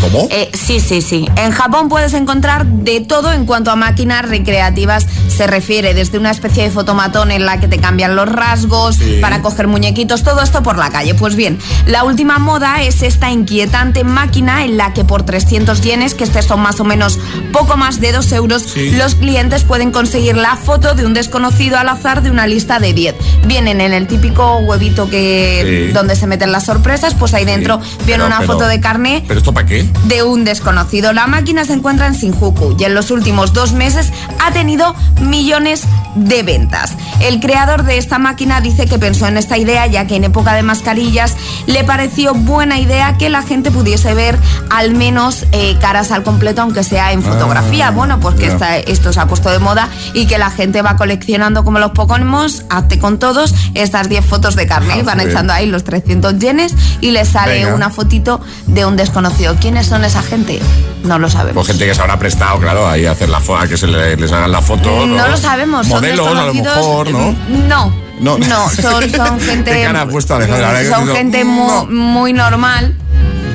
¿Cómo? 0.00 0.28
Eh, 0.30 0.50
sí, 0.54 0.80
sí, 0.80 1.02
sí. 1.02 1.26
En 1.36 1.50
Japón 1.52 1.88
puedes 1.88 2.14
encontrar 2.14 2.66
de 2.66 3.00
todo 3.00 3.32
en 3.32 3.46
cuanto 3.46 3.70
a 3.70 3.76
máquinas 3.76 4.28
recreativas 4.28 5.06
se 5.28 5.46
refiere, 5.46 5.94
desde 5.94 6.18
una 6.18 6.30
especie 6.30 6.62
de 6.64 6.70
fotomatón 6.70 7.30
en 7.30 7.46
la 7.46 7.60
que 7.60 7.68
te 7.68 7.78
cambian 7.78 8.16
los 8.16 8.28
rasgos 8.28 8.96
Sí. 8.96 9.18
para 9.20 9.42
coger 9.42 9.66
muñequitos, 9.68 10.22
todo 10.22 10.42
esto 10.42 10.62
por 10.62 10.78
la 10.78 10.90
calle. 10.90 11.14
Pues 11.14 11.36
bien, 11.36 11.58
la 11.86 12.04
última 12.04 12.38
moda 12.38 12.82
es 12.82 13.02
esta 13.02 13.30
inquietante 13.30 14.04
máquina 14.04 14.64
en 14.64 14.76
la 14.76 14.92
que 14.94 15.04
por 15.04 15.22
300 15.24 15.80
yenes, 15.80 16.14
que 16.14 16.24
estos 16.24 16.44
son 16.46 16.60
más 16.60 16.80
o 16.80 16.84
menos 16.84 17.18
poco 17.52 17.76
más 17.76 18.00
de 18.00 18.12
2 18.12 18.32
euros, 18.32 18.74
los 18.76 19.14
clientes 19.14 19.64
pueden 19.64 19.90
conseguir 19.90 20.36
la 20.36 20.56
foto 20.56 20.94
de 20.94 21.06
un 21.06 21.14
desconocido 21.14 21.78
al 21.78 21.88
azar 21.88 22.22
de 22.22 22.30
una 22.30 22.46
lista 22.46 22.78
de 22.78 22.92
10. 22.92 23.14
Vienen 23.46 23.80
en 23.80 23.92
el 23.92 24.06
típico 24.06 24.58
huevito 24.58 25.08
que 25.10 25.86
Sí. 25.88 25.92
donde 25.92 26.16
se 26.16 26.26
meten 26.26 26.52
las 26.52 26.64
sorpresas, 26.66 27.14
pues 27.14 27.34
ahí 27.34 27.44
dentro 27.44 27.80
viene 28.06 28.24
una 28.24 28.40
pero- 28.40 28.52
foto 28.54 28.66
de 28.66 28.80
carne 28.80 29.24
¿Pero 29.26 29.38
esto 29.38 29.52
para 29.52 29.66
qué? 29.66 29.87
De 30.04 30.22
un 30.22 30.44
desconocido. 30.44 31.12
La 31.12 31.26
máquina 31.26 31.64
se 31.64 31.72
encuentra 31.74 32.06
en 32.06 32.14
Shinjuku 32.14 32.76
y 32.78 32.84
en 32.84 32.94
los 32.94 33.10
últimos 33.10 33.52
dos 33.52 33.72
meses 33.72 34.12
ha 34.44 34.52
tenido 34.52 34.94
millones 35.20 35.84
de 36.14 36.42
ventas. 36.42 36.92
El 37.20 37.38
creador 37.40 37.84
de 37.84 37.98
esta 37.98 38.18
máquina 38.18 38.60
dice 38.60 38.86
que 38.86 38.98
pensó 38.98 39.26
en 39.26 39.36
esta 39.36 39.58
idea 39.58 39.86
ya 39.86 40.06
que 40.06 40.16
en 40.16 40.24
época 40.24 40.54
de 40.54 40.62
mascarillas 40.62 41.36
le 41.66 41.84
pareció 41.84 42.34
buena 42.34 42.78
idea 42.78 43.16
que 43.18 43.28
la 43.28 43.42
gente 43.42 43.70
pudiese 43.70 44.14
ver 44.14 44.38
al 44.70 44.94
menos 44.94 45.44
eh, 45.52 45.76
caras 45.80 46.10
al 46.10 46.22
completo, 46.22 46.62
aunque 46.62 46.82
sea 46.82 47.12
en 47.12 47.22
fotografía. 47.22 47.88
Ah, 47.88 47.90
bueno, 47.90 48.18
pues 48.20 48.34
que 48.36 48.46
ya. 48.46 48.52
esta- 48.52 48.76
esto 48.78 49.12
se 49.12 49.20
ha 49.20 49.26
puesto 49.26 49.50
de 49.50 49.58
moda 49.58 49.88
y 50.14 50.26
que 50.26 50.38
la 50.38 50.50
gente 50.50 50.82
va 50.82 50.96
coleccionando 50.96 51.62
como 51.64 51.78
los 51.78 51.90
Pokémon, 51.92 52.50
hazte 52.70 52.98
con 52.98 53.18
todos 53.18 53.54
estas 53.74 54.08
10 54.08 54.24
fotos 54.24 54.56
de 54.56 54.66
carne. 54.66 54.94
Ah, 55.00 55.02
Van 55.04 55.20
echando 55.20 55.52
ahí 55.52 55.66
los 55.66 55.84
300 55.84 56.38
yenes 56.38 56.74
y 57.00 57.10
les 57.10 57.28
sale 57.28 57.64
Venga. 57.64 57.74
una 57.74 57.90
fotito 57.90 58.40
de 58.66 58.84
un 58.86 58.96
desconocido. 58.96 59.56
¿Quiénes 59.78 59.90
son 59.90 60.04
esa 60.04 60.22
gente? 60.24 60.58
No 61.04 61.20
lo 61.20 61.30
sabemos. 61.30 61.54
Pues 61.54 61.68
gente 61.68 61.86
que 61.86 61.94
se 61.94 62.00
habrá 62.00 62.18
prestado, 62.18 62.58
claro, 62.58 62.88
ahí 62.88 63.06
a 63.06 63.12
hacer 63.12 63.28
la 63.28 63.38
foto, 63.38 63.60
a 63.60 63.68
que 63.68 63.76
se 63.76 63.86
le- 63.86 64.16
les 64.16 64.32
hagan 64.32 64.50
la 64.50 64.60
foto. 64.60 65.06
No 65.06 65.28
lo 65.28 65.36
sabemos, 65.36 65.86
son 65.86 65.98
Modelos, 66.00 66.26
a 66.26 66.46
lo 66.46 66.52
mejor, 66.54 67.10
¿no? 67.12 67.36
No. 67.48 67.92
No. 68.18 68.38
No, 68.38 68.68
son, 68.70 69.08
son 69.08 69.38
gente. 69.48 69.70
Qué 69.70 69.82
cara 69.84 70.00
ha 70.02 70.08
puesto 70.08 70.34
Alejandra, 70.34 70.66
ahora 70.70 70.80
que 70.82 70.88
son 70.88 71.02
digo, 71.04 71.14
gente 71.14 71.44
mu- 71.44 71.86
muy, 71.86 72.32
normal. 72.32 72.96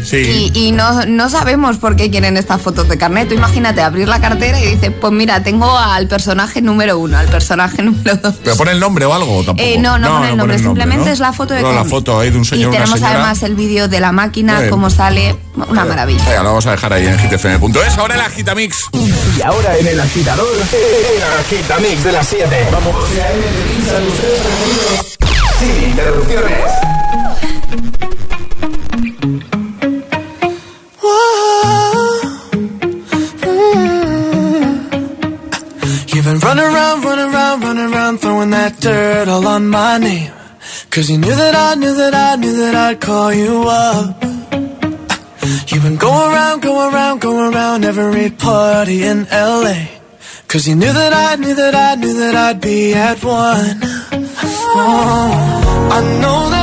Sí. 0.03 0.51
Y, 0.53 0.67
y 0.67 0.71
no, 0.71 1.05
no 1.05 1.29
sabemos 1.29 1.77
por 1.77 1.95
qué 1.95 2.09
quieren 2.11 2.37
estas 2.37 2.61
fotos 2.61 2.87
de 2.89 2.97
carnet. 2.97 3.27
Tú 3.29 3.33
imagínate 3.35 3.81
abrir 3.81 4.07
la 4.07 4.19
cartera 4.19 4.59
y 4.59 4.67
dices, 4.75 4.91
pues 4.99 5.13
mira, 5.13 5.43
tengo 5.43 5.77
al 5.77 6.07
personaje 6.07 6.61
número 6.61 6.97
uno, 6.99 7.17
al 7.17 7.27
personaje 7.27 7.81
número 7.83 8.15
dos. 8.17 8.35
¿Pero 8.43 8.55
pone 8.57 8.71
el 8.71 8.79
nombre 8.79 9.05
o 9.05 9.13
algo? 9.13 9.43
Tampoco? 9.43 9.67
Eh, 9.67 9.77
no, 9.79 9.97
no, 9.97 10.09
pone 10.17 10.29
el 10.31 10.37
nombre, 10.37 10.59
simplemente 10.59 11.05
¿no? 11.07 11.11
es 11.13 11.19
la 11.19 11.33
foto 11.33 11.53
de 11.53 11.61
No, 11.61 11.69
la 11.69 11.75
carnet. 11.75 11.91
foto 11.91 12.19
ahí 12.19 12.29
de 12.29 12.37
un 12.37 12.45
señor 12.45 12.61
Y 12.63 12.65
una 12.67 12.77
tenemos 12.77 12.99
señora. 12.99 13.15
además 13.19 13.43
el 13.43 13.55
vídeo 13.55 13.87
de 13.87 13.99
la 13.99 14.11
máquina, 14.11 14.57
Bien. 14.59 14.69
cómo 14.69 14.89
sale. 14.89 15.35
Una 15.69 15.85
maravilla. 15.85 16.23
Venga, 16.27 16.41
lo 16.41 16.49
vamos 16.49 16.65
a 16.65 16.71
dejar 16.71 16.93
ahí 16.93 17.05
en 17.05 17.15
gtfm.es. 17.15 17.97
Ahora 17.99 18.15
el 18.15 18.21
agitamix. 18.21 18.85
Y 19.37 19.41
ahora 19.43 19.77
en 19.77 19.85
el 19.87 19.99
agitador, 19.99 20.47
el 20.55 21.39
agitamix 21.39 22.03
de 22.03 22.11
las 22.11 22.27
7. 22.27 22.67
Vamos. 22.71 22.95
Sin 25.59 25.89
interrupciones. 25.89 26.82
Been 36.33 36.47
running 36.47 36.65
around, 36.65 37.03
running 37.03 37.33
around, 37.33 37.61
running 37.61 37.93
around, 37.93 38.17
throwing 38.19 38.49
that 38.49 38.79
dirt 38.79 39.27
all 39.27 39.47
on 39.47 39.67
my 39.67 39.97
name. 39.97 40.31
Cause 40.89 41.09
you 41.09 41.17
knew 41.17 41.35
that 41.35 41.55
I 41.55 41.75
knew 41.75 41.93
that 41.95 42.15
I 42.15 42.35
knew 42.35 42.55
that 42.57 42.75
I'd 42.75 42.99
call 43.01 43.33
you 43.33 43.63
up. 43.67 44.23
You've 45.67 45.83
been 45.83 45.97
going 45.97 46.31
around, 46.31 46.61
going 46.61 46.93
around, 46.93 47.21
going 47.21 47.53
around 47.53 47.85
every 47.85 48.29
party 48.31 49.03
in 49.03 49.25
LA. 49.25 49.87
Cause 50.47 50.67
you 50.67 50.75
knew 50.75 50.93
that 50.93 51.13
I 51.13 51.35
knew 51.35 51.53
that 51.53 51.75
I 51.75 51.95
knew 51.95 52.13
that 52.13 52.35
I'd 52.35 52.61
be 52.61 52.93
at 52.93 53.23
one. 53.23 53.79
Oh, 54.75 55.89
I 55.91 55.99
know 56.21 56.49
that 56.49 56.62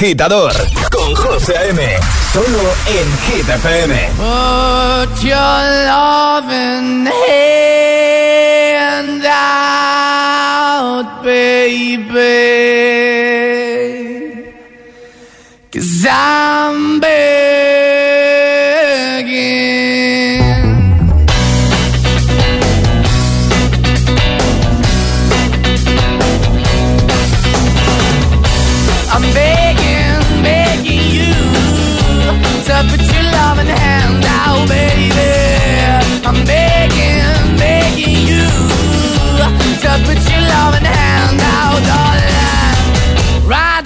agitador 0.00 0.52
con 0.90 1.14
José 1.14 1.54
A.M. 1.58 1.78
Solo 2.32 2.72
en 2.86 3.18
Hit 3.26 3.46
FM. 3.46 3.94
Put 4.16 5.22
your 5.22 5.60
loving 5.90 7.06
hand 7.06 9.22
out, 9.26 11.22
baby. 11.22 12.08
Cause 15.70 16.06
I'm 16.08 16.89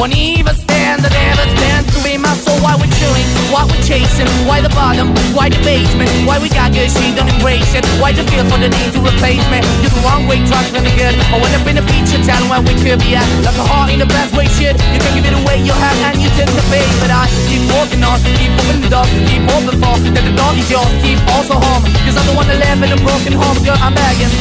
Won't 0.00 0.16
even 0.16 0.54
stand, 0.54 1.04
I 1.04 1.10
never 1.12 1.46
stand 1.56 1.86
to 1.92 1.98
be 2.02 2.16
my 2.16 2.32
soul. 2.34 2.58
Why 2.64 2.74
we're 2.74 2.90
chilling, 2.98 3.28
why 3.52 3.68
we're 3.68 3.84
chasing, 3.84 4.26
why 4.48 4.60
the 4.60 4.72
bottom, 4.72 5.12
why 5.36 5.48
the 5.52 5.60
basement, 5.62 6.10
why 6.26 6.40
we 6.40 6.48
got 6.48 6.72
good, 6.72 6.90
she 6.90 7.14
don't 7.14 7.28
embrace 7.28 7.74
it. 7.74 7.84
Why 8.00 8.10
the 8.10 8.24
feel 8.26 8.42
for 8.48 8.58
the 8.58 8.72
need 8.72 8.90
to 8.96 9.00
replace 9.04 9.44
me? 9.52 9.60
You're 9.84 9.94
the 9.94 10.02
wrong 10.02 10.26
way, 10.26 10.40
trying 10.48 10.72
to 10.72 10.80
good. 10.96 11.14
I 11.30 11.36
went 11.38 11.54
up 11.54 11.66
in 11.68 11.76
a 11.78 11.84
feature 11.84 12.18
town 12.24 12.48
where 12.48 12.62
we 12.64 12.74
could 12.80 12.98
be 13.04 13.14
at. 13.14 13.26
Like 13.44 13.58
a 13.58 13.66
heart 13.66 13.92
in 13.92 14.00
the 14.00 14.08
best 14.08 14.34
way, 14.34 14.48
shit. 14.58 14.74
You 14.90 14.98
can 14.98 15.12
give 15.14 15.26
it 15.28 15.36
away, 15.36 15.60
you 15.62 15.74
have, 15.76 15.98
and 16.08 16.18
you 16.18 16.28
tend 16.34 16.50
to 16.50 16.64
pay. 16.72 16.84
But 16.98 17.12
I 17.12 17.28
keep 17.46 17.62
walking 17.70 18.02
on, 18.02 18.18
keep 18.40 18.50
moving 18.58 18.82
the 18.82 18.90
door, 18.90 19.06
keep 19.28 19.44
open 19.54 19.76
for 19.78 19.94
that 20.02 20.24
the 20.24 20.34
door 20.34 20.52
is 20.56 20.66
yours, 20.66 20.90
keep 21.04 21.20
also 21.36 21.54
home. 21.58 21.84
Cause 22.06 22.16
I'm 22.16 22.26
the 22.26 22.34
one 22.34 22.48
that 22.48 22.58
live 22.58 22.80
in 22.82 22.90
a 22.90 23.00
broken 23.06 23.34
home, 23.36 23.58
girl, 23.62 23.78
I'm 23.78 23.94
begging. 23.94 24.32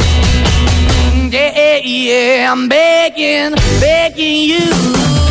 Yeah, 1.32 1.80
yeah, 1.84 2.52
I'm 2.52 2.68
begging, 2.68 3.56
begging 3.80 4.49
you 4.49 5.31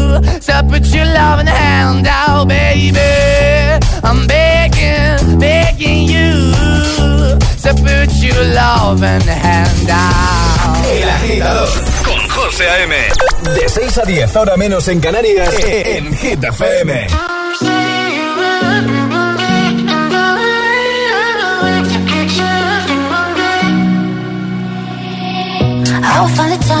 So 0.41 0.53
put 0.69 0.85
your 0.87 1.05
loving 1.05 1.47
hand 1.47 2.07
out, 2.07 2.47
baby. 2.47 2.99
I'm 4.03 4.27
begging, 4.27 5.39
begging 5.39 6.07
you. 6.07 6.51
So 7.57 7.73
put 7.73 8.09
your 8.21 8.43
loving 8.53 9.27
hand 9.27 9.89
out. 9.89 10.85
El 10.85 11.09
agitador 11.09 11.69
con 12.03 12.29
José 12.29 12.67
A.M. 12.69 12.95
De 13.55 13.69
6 13.69 13.97
a 13.97 14.01
10, 14.03 14.35
ahora 14.35 14.57
menos 14.57 14.87
en 14.87 14.99
Canarias, 14.99 15.53
en 15.63 16.13
Hit 16.15 16.43
FM. 16.43 17.07
I'll 26.03 26.27
find 26.27 26.51
the 26.51 26.67
time, 26.67 26.80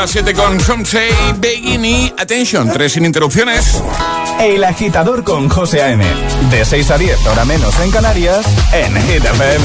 las 0.00 0.12
7 0.12 0.32
con 0.32 0.58
Some 0.58 0.86
Say, 0.86 1.10
Begging 1.40 1.84
y 1.84 2.14
Attention. 2.16 2.72
Tres 2.72 2.92
sin 2.92 3.04
interrupciones. 3.04 3.82
El 4.40 4.64
agitador 4.64 5.22
con 5.24 5.50
José 5.50 5.82
A.M. 5.82 6.02
De 6.50 6.64
6 6.64 6.90
a 6.90 6.96
10, 6.96 7.26
hora 7.26 7.44
menos 7.44 7.78
en 7.80 7.90
Canarias, 7.90 8.46
en 8.72 8.94
Hit 8.94 9.22
FM. 9.22 9.64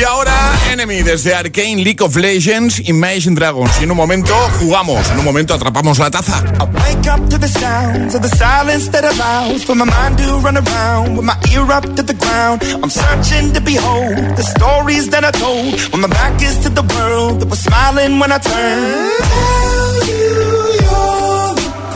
Y 0.00 0.04
ahora 0.04 0.32
Enemy 0.72 1.02
desde 1.02 1.34
Arcane 1.34 1.84
League 1.84 2.02
of 2.02 2.16
Legends 2.16 2.80
Imagine 2.88 3.34
Dragons. 3.34 3.72
Y 3.78 3.84
en 3.84 3.90
un 3.90 3.98
momento 3.98 4.34
jugamos, 4.58 5.10
en 5.10 5.18
un 5.18 5.24
momento 5.26 5.52
atrapamos 5.52 5.98
la 5.98 6.10
taza. 6.10 6.42
Wake 6.72 7.06
up 7.10 7.28
to 7.28 7.38
the 7.38 7.48
sounds 7.48 8.14
of 8.14 8.22
the 8.22 8.34
silence 8.38 8.90
that 8.90 9.04
allows 9.04 9.64
for 9.64 9.76
my 9.76 9.84
mind 9.84 10.16
to 10.16 10.38
run 10.38 10.56
around 10.56 11.18
with 11.18 11.26
my 11.26 11.36
ear 11.52 11.70
up 11.70 11.84
to 11.94 12.02
the 12.02 12.14
ground. 12.14 12.62
I'm 12.82 12.88
searching 12.88 13.52
to 13.52 13.60
behold 13.60 14.16
the 14.36 14.44
stories 14.44 15.10
that 15.10 15.24
I 15.24 15.30
told 15.30 15.78
when 15.92 16.00
my 16.00 16.08
back 16.08 16.40
is 16.40 16.58
to 16.60 16.70
the 16.70 16.82
world 16.94 17.40
that 17.40 17.50
was 17.50 17.58
smiling 17.58 18.18
when 18.18 18.32
I 18.32 18.38
turned. 18.38 19.73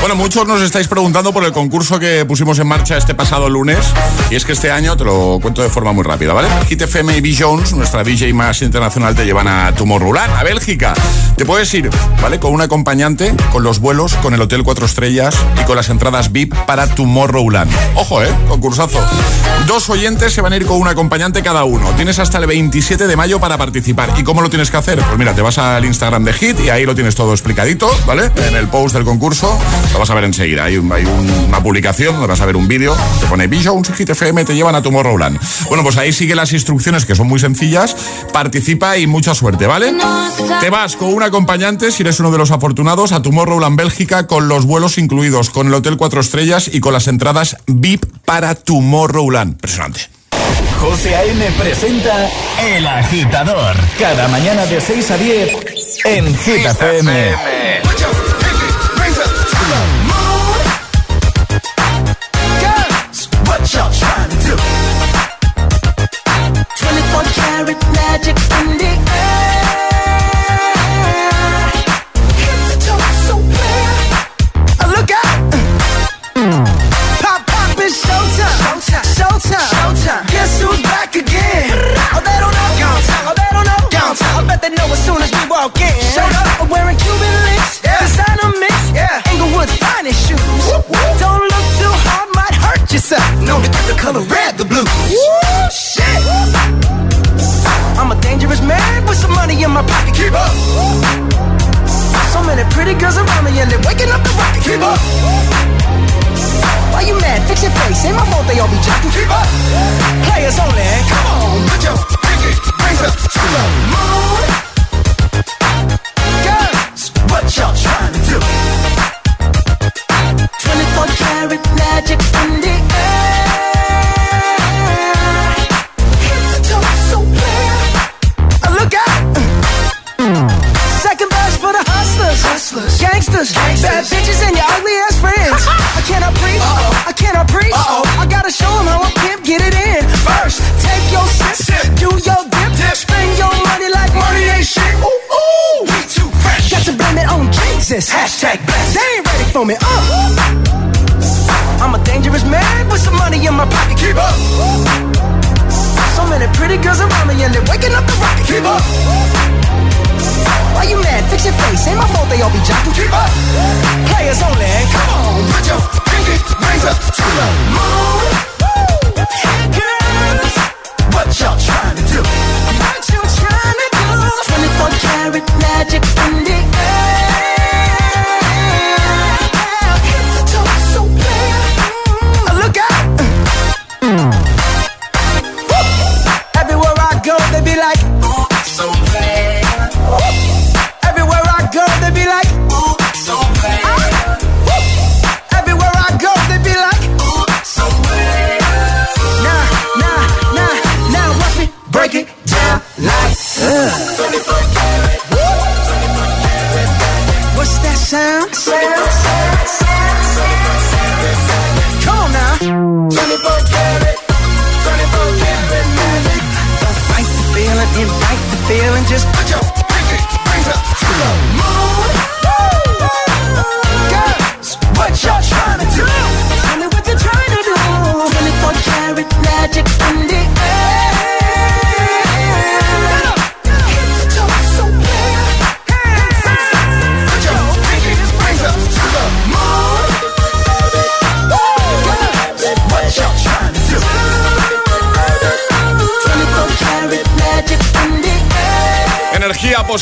Bueno, 0.00 0.16
muchos 0.16 0.46
nos 0.46 0.60
estáis 0.60 0.88
preguntando 0.88 1.32
por 1.32 1.44
el 1.44 1.52
concurso 1.52 2.00
que 2.00 2.24
pusimos 2.24 2.58
en 2.58 2.66
marcha 2.66 2.96
este 2.96 3.14
pasado 3.14 3.48
lunes. 3.48 3.78
Y 4.28 4.34
es 4.34 4.44
que 4.44 4.52
este 4.52 4.72
año, 4.72 4.96
te 4.96 5.04
lo 5.04 5.38
cuento 5.40 5.62
de 5.62 5.68
forma 5.68 5.92
muy 5.92 6.02
rápida, 6.02 6.32
¿vale? 6.32 6.48
Hit 6.68 6.82
FM 6.82 7.16
y 7.16 7.20
B. 7.20 7.36
Jones, 7.38 7.72
nuestra 7.72 8.02
DJ 8.02 8.32
más 8.32 8.60
internacional, 8.62 9.14
te 9.14 9.24
llevan 9.24 9.46
a 9.46 9.72
Tomorrowland, 9.72 10.34
a 10.34 10.42
Bélgica. 10.42 10.94
Te 11.36 11.46
puedes 11.46 11.72
ir, 11.74 11.90
¿vale? 12.20 12.40
Con 12.40 12.52
un 12.52 12.60
acompañante, 12.60 13.34
con 13.52 13.62
los 13.62 13.78
vuelos, 13.78 14.14
con 14.16 14.34
el 14.34 14.40
Hotel 14.40 14.64
4 14.64 14.84
Estrellas 14.84 15.36
y 15.60 15.64
con 15.64 15.76
las 15.76 15.90
entradas 15.90 16.32
VIP 16.32 16.52
para 16.66 16.88
Tomorrowland. 16.88 17.70
Ojo, 17.94 18.24
¿eh? 18.24 18.34
Concursazo. 18.48 19.00
Dos 19.66 19.88
oyentes 19.90 20.32
se 20.32 20.40
van 20.40 20.54
a 20.54 20.56
ir 20.56 20.66
con 20.66 20.80
un 20.80 20.88
acompañante 20.88 21.42
cada 21.42 21.62
uno. 21.64 21.88
Tienes 21.94 22.18
hasta 22.18 22.38
el 22.38 22.46
27 22.46 23.06
de 23.06 23.16
mayo 23.16 23.38
para 23.38 23.56
participar. 23.58 24.10
¿Y 24.16 24.24
cómo 24.24 24.42
lo 24.42 24.50
tienes 24.50 24.70
que 24.70 24.76
hacer? 24.76 24.98
Pues 24.98 25.18
mira, 25.18 25.34
te 25.34 25.42
vas 25.42 25.58
al 25.58 25.84
Instagram 25.84 26.24
de 26.24 26.32
Hit 26.32 26.60
y 26.60 26.70
ahí 26.70 26.84
lo 26.84 26.94
tienes 26.94 27.14
todo 27.14 27.32
explicadito, 27.32 27.88
¿vale? 28.06 28.30
En 28.48 28.56
el 28.56 28.68
post 28.68 28.94
del 28.94 29.04
concurso 29.04 29.35
lo 29.42 29.98
vas 29.98 30.10
a 30.10 30.14
ver 30.14 30.24
enseguida. 30.24 30.64
Hay, 30.64 30.76
hay 30.76 31.04
una 31.48 31.62
publicación 31.62 32.12
donde 32.12 32.28
vas 32.28 32.40
a 32.40 32.46
ver 32.46 32.56
un 32.56 32.68
vídeo, 32.68 32.96
te 33.20 33.26
pone 33.26 33.48
Jones 33.62 33.90
y 33.90 33.92
Hit 33.92 34.10
FM, 34.10 34.44
te 34.44 34.54
llevan 34.54 34.74
a 34.74 34.82
Tomorrowland. 34.82 35.38
Bueno, 35.68 35.82
pues 35.82 35.96
ahí 35.96 36.12
sigue 36.12 36.34
las 36.34 36.52
instrucciones 36.52 37.04
que 37.04 37.14
son 37.14 37.26
muy 37.26 37.38
sencillas. 37.38 37.96
Participa 38.32 38.96
y 38.98 39.06
mucha 39.06 39.34
suerte, 39.34 39.66
¿vale? 39.66 39.92
Te 40.60 40.70
vas 40.70 40.96
con 40.96 41.12
un 41.12 41.22
acompañante, 41.22 41.90
si 41.90 42.02
eres 42.02 42.20
uno 42.20 42.30
de 42.30 42.38
los 42.38 42.50
afortunados, 42.50 43.12
a 43.12 43.22
Tomorrowland 43.22 43.76
Bélgica 43.76 44.26
con 44.26 44.48
los 44.48 44.64
vuelos 44.64 44.98
incluidos, 44.98 45.50
con 45.50 45.66
el 45.66 45.74
Hotel 45.74 45.96
4 45.96 46.20
Estrellas 46.20 46.70
y 46.72 46.80
con 46.80 46.92
las 46.92 47.08
entradas 47.08 47.56
VIP 47.66 48.06
para 48.24 48.54
Tomorrowland. 48.54 49.52
Impresionante. 49.52 50.00
José 50.80 51.14
A.M. 51.16 51.44
presenta 51.58 52.28
El 52.62 52.86
Agitador. 52.86 53.76
Cada 53.98 54.28
mañana 54.28 54.66
de 54.66 54.80
6 54.80 55.10
a 55.10 55.16
10 55.16 55.56
en 56.04 56.36
Hit 56.36 56.66
magic 68.16 68.36
in 68.80 68.95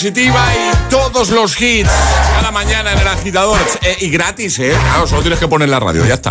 positiva 0.05 0.45
y 0.55 0.91
todos 0.91 1.31
los 1.31 1.59
hits 1.59 1.89
cada 2.35 2.51
mañana 2.51 2.93
en 2.93 2.99
el 2.99 3.09
agitador. 3.09 3.59
Eh, 3.81 3.97
y 4.01 4.11
gratis, 4.11 4.59
¿eh? 4.59 4.77
Claro, 4.79 5.07
solo 5.07 5.23
tienes 5.23 5.39
que 5.39 5.49
poner 5.49 5.71
la 5.71 5.81
radio, 5.81 6.05
ya 6.05 6.15
está. 6.15 6.31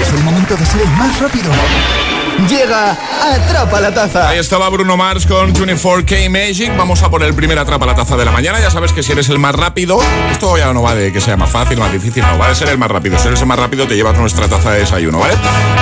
Es 0.00 0.08
el 0.08 0.24
momento 0.24 0.56
de 0.56 0.64
ser 0.64 0.80
el 0.80 0.88
más 0.92 1.20
rápido. 1.20 1.50
Llega 2.46 2.96
Atrapa 3.20 3.80
la 3.80 3.92
Taza. 3.92 4.28
Ahí 4.28 4.38
estaba 4.38 4.68
Bruno 4.68 4.96
Mars 4.96 5.26
con 5.26 5.52
24K 5.52 6.30
Magic. 6.30 6.76
Vamos 6.76 7.02
a 7.02 7.10
por 7.10 7.22
el 7.22 7.34
primer 7.34 7.58
Atrapa 7.58 7.84
la 7.84 7.96
Taza 7.96 8.16
de 8.16 8.24
la 8.24 8.30
mañana. 8.30 8.60
Ya 8.60 8.70
sabes 8.70 8.92
que 8.92 9.02
si 9.02 9.10
eres 9.12 9.28
el 9.28 9.38
más 9.38 9.54
rápido, 9.54 9.98
esto 10.30 10.56
ya 10.56 10.72
no 10.72 10.82
va 10.82 10.94
de 10.94 11.12
que 11.12 11.20
sea 11.20 11.36
más 11.36 11.50
fácil, 11.50 11.78
más 11.78 11.92
difícil, 11.92 12.22
no, 12.22 12.38
va 12.38 12.48
de 12.48 12.54
ser 12.54 12.68
el 12.68 12.78
más 12.78 12.90
rápido. 12.90 13.18
Si 13.18 13.26
eres 13.26 13.40
el 13.40 13.46
más 13.46 13.58
rápido, 13.58 13.88
te 13.88 13.96
llevas 13.96 14.16
nuestra 14.16 14.48
taza 14.48 14.70
de 14.70 14.80
desayuno, 14.80 15.18
¿vale? 15.18 15.34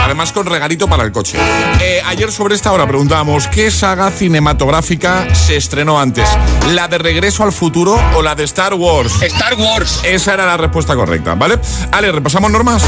Además, 0.03 0.33
con 0.33 0.47
regalito 0.47 0.89
para 0.89 1.03
el 1.05 1.13
coche. 1.13 1.39
Eh, 1.81 2.01
ayer 2.07 2.33
sobre 2.33 2.55
esta 2.55 2.73
hora 2.73 2.87
preguntábamos: 2.87 3.49
¿qué 3.49 3.71
saga 3.71 4.11
cinematográfica 4.11 5.35
se 5.35 5.57
estrenó 5.57 6.01
antes? 6.01 6.29
¿La 6.71 6.89
de 6.89 6.99
Regreso 6.99 7.43
al 7.43 7.53
Futuro 7.53 8.01
o 8.15 8.23
la 8.23 8.35
de 8.35 8.45
Star 8.45 8.73
Wars? 8.75 9.21
Star 9.21 9.55
Wars. 9.55 10.01
Esa 10.05 10.35
era 10.35 10.47
la 10.47 10.57
respuesta 10.57 10.95
correcta, 10.95 11.35
¿vale? 11.35 11.59
Ale, 11.93 12.13
repasamos 12.13 12.51
normas. 12.51 12.83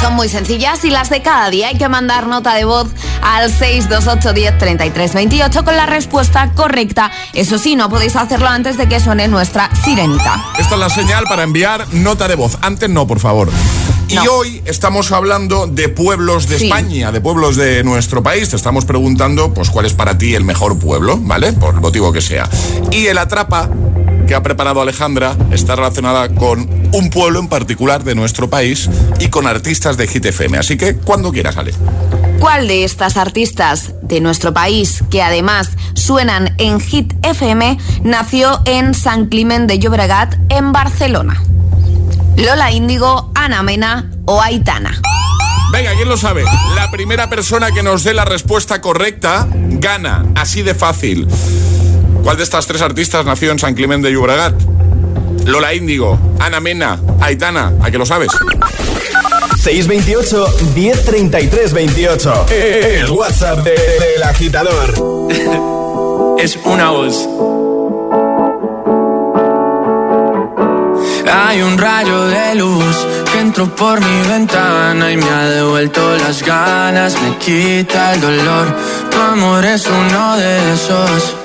Son 0.00 0.14
muy 0.14 0.28
sencillas 0.28 0.84
y 0.84 0.90
las 0.90 1.10
de 1.10 1.20
cada 1.20 1.50
día. 1.50 1.68
Hay 1.68 1.76
que 1.76 1.88
mandar 1.88 2.26
nota 2.26 2.54
de 2.54 2.64
voz 2.64 2.88
al 3.22 3.50
628 3.50 4.32
10 4.32 4.58
33 4.58 5.14
28 5.14 5.64
con 5.64 5.76
la 5.76 5.86
respuesta 5.86 6.52
correcta. 6.54 7.10
Eso 7.34 7.58
sí, 7.58 7.76
no 7.76 7.90
podéis 7.90 8.16
hacerlo 8.16 8.48
antes 8.48 8.78
de 8.78 8.88
que 8.88 8.98
suene 8.98 9.28
nuestra 9.28 9.68
sirenita. 9.84 10.42
Esta 10.58 10.74
es 10.74 10.80
la 10.80 10.88
señal 10.88 11.24
para 11.24 11.42
enviar 11.42 11.86
nota 11.92 12.28
de 12.28 12.34
voz. 12.34 12.56
Antes 12.62 12.88
no, 12.88 13.06
por 13.06 13.20
favor. 13.20 13.50
Y 14.08 14.18
hoy 14.26 14.60
estamos 14.64 15.12
hablando 15.12 15.68
de 15.68 15.88
pueblos 15.88 16.48
de 16.48 16.56
España, 16.56 17.12
de 17.12 17.20
pueblos 17.20 17.54
de 17.56 17.84
nuestro 17.84 18.22
país. 18.24 18.48
Te 18.48 18.56
estamos 18.56 18.84
preguntando, 18.84 19.54
pues, 19.54 19.70
cuál 19.70 19.86
es 19.86 19.92
para 19.92 20.18
ti 20.18 20.34
el 20.34 20.42
mejor 20.42 20.78
pueblo, 20.78 21.16
¿vale? 21.16 21.52
Por 21.52 21.74
el 21.74 21.80
motivo 21.80 22.12
que 22.12 22.20
sea. 22.20 22.48
Y 22.90 23.06
el 23.06 23.18
atrapa 23.18 23.68
que 24.30 24.36
ha 24.36 24.44
preparado 24.44 24.80
Alejandra 24.80 25.36
está 25.50 25.74
relacionada 25.74 26.28
con 26.28 26.70
un 26.92 27.10
pueblo 27.10 27.40
en 27.40 27.48
particular 27.48 28.04
de 28.04 28.14
nuestro 28.14 28.48
país 28.48 28.88
y 29.18 29.26
con 29.26 29.48
artistas 29.48 29.96
de 29.96 30.06
Hit 30.06 30.24
FM. 30.24 30.56
Así 30.56 30.78
que 30.78 30.94
cuando 30.94 31.32
quieras, 31.32 31.56
Ale. 31.56 31.74
¿Cuál 32.38 32.68
de 32.68 32.84
estas 32.84 33.16
artistas 33.16 33.92
de 34.02 34.20
nuestro 34.20 34.54
país, 34.54 35.02
que 35.10 35.20
además 35.20 35.70
suenan 35.94 36.54
en 36.58 36.78
Hit 36.78 37.12
FM, 37.24 37.76
nació 38.04 38.60
en 38.66 38.94
San 38.94 39.26
Climent 39.26 39.68
de 39.68 39.80
Llobregat, 39.80 40.36
en 40.48 40.70
Barcelona? 40.70 41.42
Lola 42.36 42.70
Índigo, 42.70 43.32
Ana 43.34 43.64
Mena 43.64 44.12
o 44.26 44.40
Aitana. 44.40 45.02
Venga, 45.72 45.90
¿quién 45.96 46.08
lo 46.08 46.16
sabe? 46.16 46.44
La 46.76 46.88
primera 46.92 47.28
persona 47.28 47.72
que 47.72 47.82
nos 47.82 48.04
dé 48.04 48.14
la 48.14 48.24
respuesta 48.24 48.80
correcta 48.80 49.48
gana, 49.52 50.24
así 50.36 50.62
de 50.62 50.76
fácil. 50.76 51.26
¿Cuál 52.22 52.36
de 52.36 52.42
estas 52.42 52.66
tres 52.66 52.82
artistas 52.82 53.24
nació 53.24 53.50
en 53.50 53.58
San 53.58 53.74
Clemente 53.74 54.08
de 54.08 54.14
Llobregat? 54.14 54.54
Lola 55.46 55.74
Índigo, 55.74 56.18
Ana 56.38 56.60
Mena, 56.60 57.00
Aitana, 57.20 57.72
¿a 57.80 57.90
qué 57.90 57.98
lo 57.98 58.06
sabes? 58.06 58.30
628 59.62 60.46
1033 60.74 61.72
28. 61.72 62.46
El 62.50 63.10
WhatsApp 63.10 63.58
del 63.64 64.22
agitador. 64.22 64.94
es 66.38 66.58
una 66.64 66.90
voz. 66.90 67.28
Hay 71.32 71.62
un 71.62 71.78
rayo 71.78 72.26
de 72.26 72.54
luz 72.54 73.06
que 73.32 73.40
entró 73.40 73.74
por 73.74 74.00
mi 74.00 74.28
ventana 74.28 75.12
y 75.12 75.16
me 75.16 75.28
ha 75.28 75.48
devuelto 75.48 76.16
las 76.18 76.42
ganas, 76.42 77.20
me 77.22 77.36
quita 77.38 78.14
el 78.14 78.20
dolor. 78.20 78.76
Tu 79.10 79.18
amor 79.18 79.64
es 79.64 79.86
uno 79.86 80.36
de 80.36 80.74
esos 80.74 81.34
que 81.34 81.39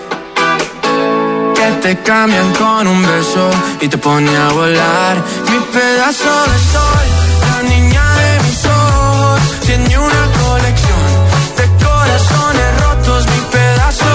te 1.86 1.96
cambian 1.98 2.52
con 2.54 2.88
un 2.88 3.00
beso 3.04 3.48
y 3.80 3.88
te 3.88 4.00
pone 4.00 4.36
a 4.36 4.48
volar. 4.54 5.16
Mi 5.52 5.60
pedazo 5.72 6.34
de 6.52 6.60
sol, 6.74 7.06
la 7.46 7.70
niña 7.70 8.06
de 8.22 8.44
mis 8.46 8.66
ojos, 8.66 9.40
tiene 9.68 9.96
una 9.96 10.24
colección 10.42 11.08
de 11.58 11.66
corazones 11.86 12.70
rotos. 12.82 13.28
Mi 13.28 13.42
pedazo 13.52 14.15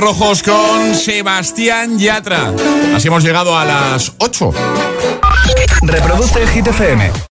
Rojos 0.00 0.42
con 0.42 0.94
Sebastián 0.94 1.98
Yatra. 1.98 2.54
Así 2.94 3.08
hemos 3.08 3.22
llegado 3.22 3.56
a 3.56 3.64
las 3.66 4.12
8. 4.18 4.50
Reproduce 5.82 6.46
el. 6.46 7.12